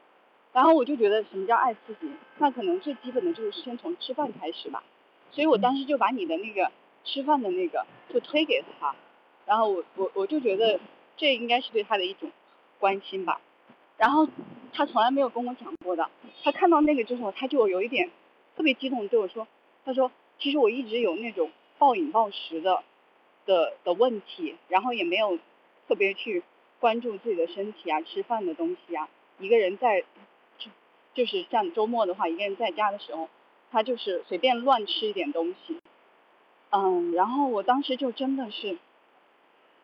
[0.52, 2.08] 然后我就觉得什么叫爱自己？
[2.38, 4.84] 那可能最基本的就是先从吃饭开始吧。
[5.32, 6.70] 所以我当时就把你的那个
[7.02, 8.94] 吃饭的那个就推给他，
[9.46, 10.78] 然后我我我就觉得
[11.16, 12.30] 这应该是对他的一种
[12.78, 13.40] 关心吧。
[13.96, 14.28] 然后
[14.72, 16.08] 他从来没有跟我讲过的，
[16.44, 18.12] 他看到那个之后，他就有一点
[18.56, 19.48] 特别激动，对我说
[19.84, 22.82] ：“他说其实我一直有那种暴饮暴食的
[23.46, 25.38] 的的问题，然后也没有
[25.86, 26.42] 特别去
[26.80, 30.04] 关注自己的身体啊，吃饭的东西啊，一个人在。”
[30.58, 30.70] 就
[31.14, 33.28] 就是像周末的话，一个人在家的时候，
[33.70, 35.78] 他就是随便乱吃一点东西，
[36.70, 38.78] 嗯，然后我当时就真的是，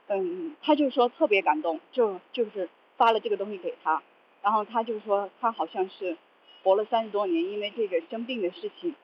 [0.08, 4.02] 嗯，他就说特别感动，就就是发了这个东西给他，
[4.42, 6.16] 然后他就说他好像是
[6.62, 8.94] 活了三十多年，因为这个生病的事情，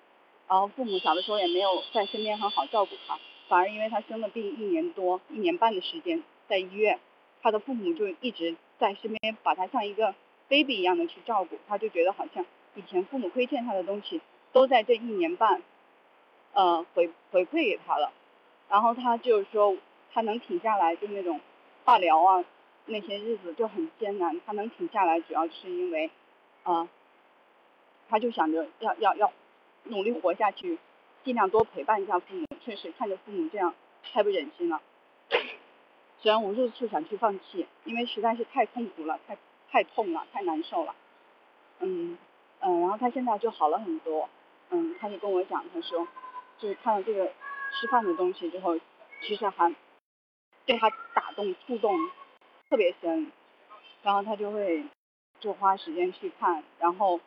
[0.49, 3.19] 然后父母小的时候也没有在身边很好照顾他，
[3.49, 6.99] 反而因为他生了病一年多、一年半的时间在医院，
[7.43, 10.15] 他的父母就一直在身边把他像一个。
[10.47, 14.21] baby 一样的去照顾，他就觉得好像以前父母亏欠他的东西，
[14.53, 15.63] 都在这一年半，
[16.53, 18.13] 呃回回馈给他了，
[18.69, 19.75] 然后他就是说
[20.13, 21.41] 他能挺下来，就那种
[21.87, 22.45] 化疗啊
[22.85, 26.11] 那些日子就很艰难，他能挺下来，主要是因为，
[26.65, 26.87] 呃，
[28.11, 29.33] 他就想着要要要
[29.85, 30.79] 努力活下去，
[31.25, 34.81] 尽量多陪伴一下父母，确实看着父母这样太不忍心了，
[36.21, 39.37] 虽然无数次想去放弃，因为实在是太痛苦了，太。
[39.71, 40.95] 太痛了，太难受了，
[41.81, 42.17] 嗯
[42.61, 44.29] 嗯，然后他现在就好了很多，
[44.71, 46.07] 嗯，他就跟我讲，他说，
[46.61, 47.27] 就是看了这个
[47.73, 48.79] 吃饭的东西之后，
[49.23, 49.75] 其实还
[50.65, 51.93] 对他打动触动
[52.71, 53.33] 特别深，
[54.05, 54.85] 然后他就会
[55.41, 57.19] 就花时间去看，然后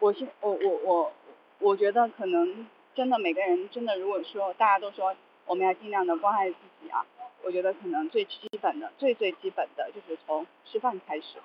[0.00, 1.12] 我现我我我
[1.60, 5.14] 我觉得可能真的每个人真的如果说大家都说
[5.46, 7.04] 我们要尽量的关爱自己啊。
[7.44, 11.38] 我觉得可能最基本的、最最基本的就是从吃饭开始，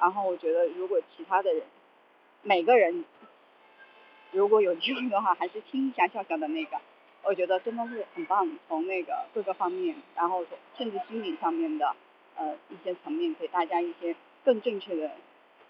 [0.00, 1.62] 然后我觉得如果其他的人，
[2.40, 3.04] 每个人
[4.30, 6.78] 如果有机会的话，还是听一下笑笑的那个，
[7.24, 8.48] 我觉得真的是很棒。
[8.66, 10.44] 从那个各个方面，然后
[10.78, 11.94] 甚至心理上面的
[12.36, 15.10] 呃一些层面，给大家一些更正确的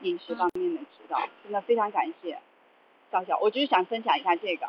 [0.02, 2.38] 饮食方面的指导，真的非常感谢
[3.12, 3.38] 笑笑。
[3.38, 4.66] 我就是想分享一下这个，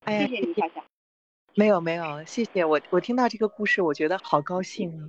[0.00, 0.84] 哎谢谢你笑笑。
[1.54, 5.08] 没有没有，谢谢我我听到这个故事，我觉得好高兴啊！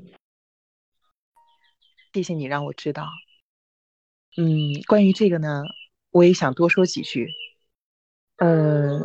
[2.13, 3.09] 谢谢你让我知道。
[4.37, 5.63] 嗯，关于这个呢，
[6.11, 7.27] 我也想多说几句。
[8.37, 9.01] 呃，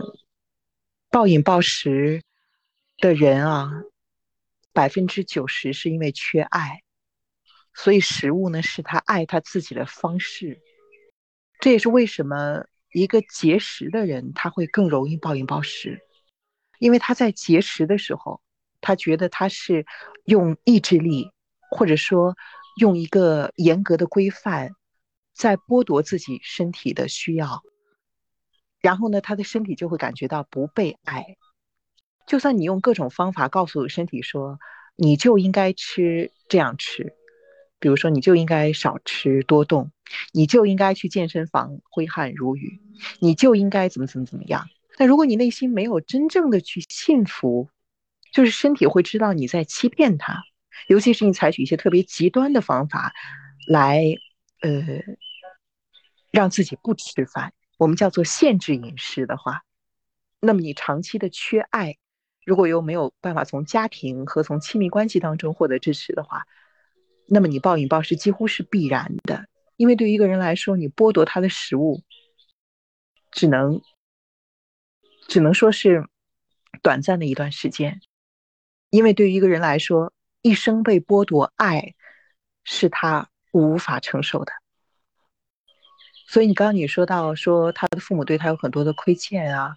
[1.10, 2.22] 暴饮暴食
[2.98, 3.82] 的人啊，
[4.72, 6.82] 百分之九十是因为缺爱，
[7.74, 10.62] 所以食物呢是他爱他自己的方式。
[11.58, 16.01] 这也是为什么一个节食的人他会更容易暴饮暴食。
[16.78, 18.40] 因为他在节食的时候，
[18.80, 19.86] 他觉得他是
[20.24, 21.30] 用意志力，
[21.70, 22.36] 或者说
[22.80, 24.70] 用一个严格的规范，
[25.32, 27.62] 在剥夺自己身体的需要，
[28.80, 31.24] 然后呢，他的身体就会感觉到不被爱。
[32.26, 34.59] 就算你用各种方法告诉身体说，
[34.97, 37.14] 你就应该吃这样吃，
[37.82, 39.90] 比如说你就应该少吃多动，
[40.32, 42.80] 你就应该去健身房挥汗如雨，
[43.18, 44.68] 你就应该怎么怎么怎么样。
[44.96, 47.68] 但如果你内心没有真正的去信服，
[48.32, 50.44] 就是身体会知道你在欺骗他，
[50.86, 53.12] 尤其是你采取一些特别极端的方法
[53.66, 54.04] 来，
[54.60, 54.70] 呃，
[56.30, 59.62] 让自己不吃饭，我们叫做限制饮食的话，
[60.38, 61.96] 那么你长期的缺爱，
[62.44, 66.44] 如果又没有办法从家庭和从亲密关系当中获得支持的话，
[67.32, 72.02] 那么你暴饮暴食几乎是必然的，因为对于一个人来说，你剥夺他的食物，
[73.30, 73.80] 只能。
[75.28, 76.08] 只能说是
[76.82, 78.00] 短暂的一段时间，
[78.90, 80.12] 因为对于一个人来说，
[80.42, 81.94] 一生被剥夺爱
[82.64, 84.52] 是他无法承受的。
[86.26, 89.76] 所以你刚刚你说到说他的父母对他有很多的亏欠啊，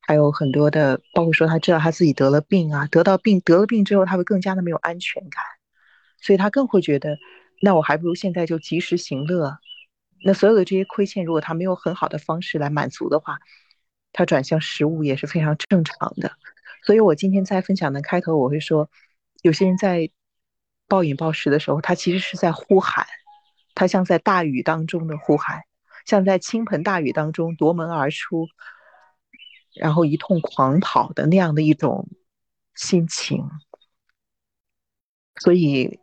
[0.00, 5.42] 还有很多的，包括说他知道他自己得了病啊，得到病得了病之后，他会更加的没有安全感，
[6.20, 7.18] 所以他更会觉得，
[7.60, 9.58] 那我还不如现在就及时行乐。
[10.22, 13.38] 那所有的这些亏欠，如果他没有很好的方式来满足的话，
[14.12, 16.32] 他转向食物也是非常正常的，
[16.84, 18.90] 所以我今天在分享的开头我会说，
[19.42, 20.10] 有些人在
[20.88, 23.06] 暴饮暴食的时候，他其实是在呼喊，
[23.74, 25.62] 他像在大雨当中的呼喊，
[26.04, 28.48] 像在倾盆大雨当中夺门而出，
[29.74, 32.08] 然后一通狂跑的那样的一种
[32.74, 33.48] 心情。
[35.42, 35.98] 所以，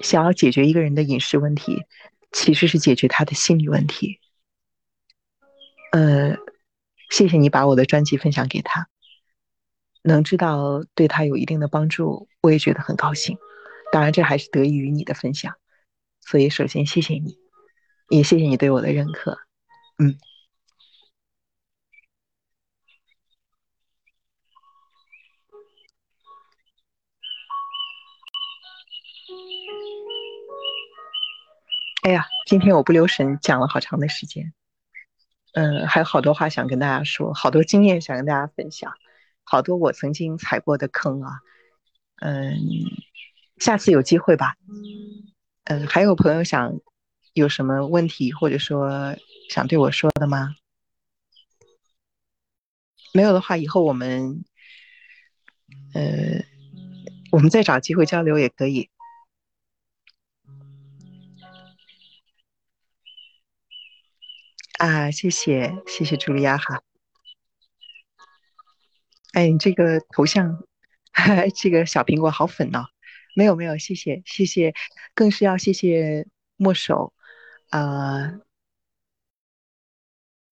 [0.00, 1.84] 想要解决一个人的饮食问题，
[2.30, 4.20] 其实是解决他的心理问题。
[5.92, 6.36] 呃。
[7.10, 8.88] 谢谢你把我的专辑分享给他，
[10.00, 13.36] 能知道对他有一定的帮助，我也觉得很高兴。
[13.92, 15.54] 当然，这还是得益于你的分享，
[16.22, 17.36] 所以首先谢谢你，
[18.08, 19.36] 也谢谢你对我的认可。
[19.98, 20.16] 嗯。
[32.02, 34.52] 哎呀，今天我不留神讲了好长的时间，
[35.54, 38.92] 嗯，还有好多话想跟大家说，好多经验想跟大家分享，
[39.44, 41.38] 好多我曾经踩过的坑啊，
[42.20, 42.58] 嗯，
[43.58, 44.56] 下次有机会吧，
[45.66, 46.80] 嗯，还有朋友想
[47.34, 49.16] 有什么问题或者说
[49.48, 50.56] 想对我说的吗？
[53.14, 54.42] 没有的话，以后我们，
[55.94, 56.44] 呃，
[57.30, 58.90] 我们再找机会交流也可以。
[64.82, 66.82] 啊，谢谢谢谢茱莉亚哈。
[69.32, 70.58] 哎，你这个头像，
[71.54, 72.86] 这个小苹果好粉哦。
[73.36, 74.74] 没有没有，谢谢谢谢，
[75.14, 76.26] 更是要谢谢
[76.56, 77.14] 墨手，
[77.70, 78.40] 呃，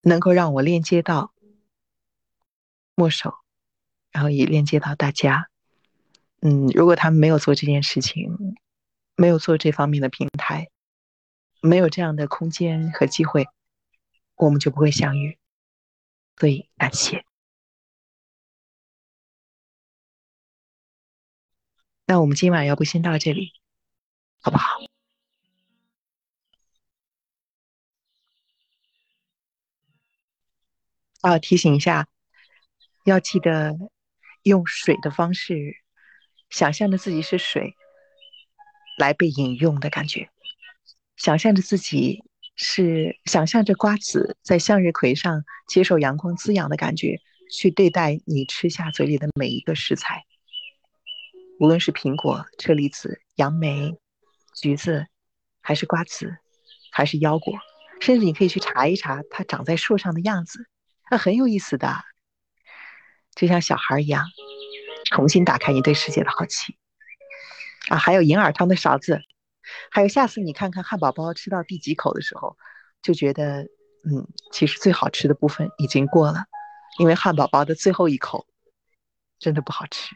[0.03, 1.35] 能够让我链接到
[2.95, 3.35] 墨手，
[4.13, 5.49] 然后也链接到大家。
[6.41, 8.57] 嗯，如果他们没有做这件事情，
[9.17, 10.69] 没有做这方面的平台，
[11.61, 13.49] 没有这样的空间和机会。
[14.41, 15.39] 我们就不会相遇，
[16.39, 17.27] 所以感谢。
[22.07, 23.53] 那我们今晚要不先到这里，
[24.41, 24.81] 好不好？
[31.21, 32.09] 啊，提醒一下，
[33.05, 33.77] 要记得
[34.43, 35.83] 用水的方式，
[36.49, 37.77] 想象着自己是水，
[38.97, 40.31] 来被饮用的感觉，
[41.17, 42.25] 想象着自己。
[42.57, 47.21] 是想象着瓜子在向日葵上接受阳光滋养的感觉，
[47.51, 50.25] 去对待你吃下嘴里的每一个食材，
[51.59, 53.99] 无论是苹果、车厘子、杨梅、
[54.55, 55.07] 橘子，
[55.61, 56.37] 还是瓜子，
[56.93, 57.59] 还是腰果，
[58.01, 60.67] 甚至你可以去查一查它长在树上的样子，
[61.11, 62.05] 那很有意思的，
[63.35, 64.27] 就像小孩一样，
[65.11, 66.77] 重新打开你对世界的好奇
[67.89, 67.97] 啊！
[67.97, 69.23] 还有银耳汤的勺子。
[69.91, 72.57] 还有，下次你看看汉堡包吃到第几口的时候，
[73.03, 73.63] 就觉得，
[74.05, 76.45] 嗯，其实最好吃的部分已经过了，
[76.99, 78.47] 因为汉堡包的最后一口
[79.39, 80.15] 真的不好吃。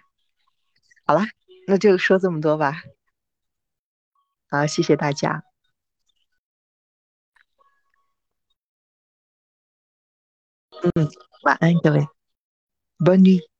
[1.06, 1.22] 好了，
[1.66, 2.82] 那就说这么多吧。
[4.48, 5.44] 好，谢谢大家。
[10.82, 11.08] 嗯，
[11.44, 12.06] 晚安各位
[12.98, 13.53] ，Bonne nuit。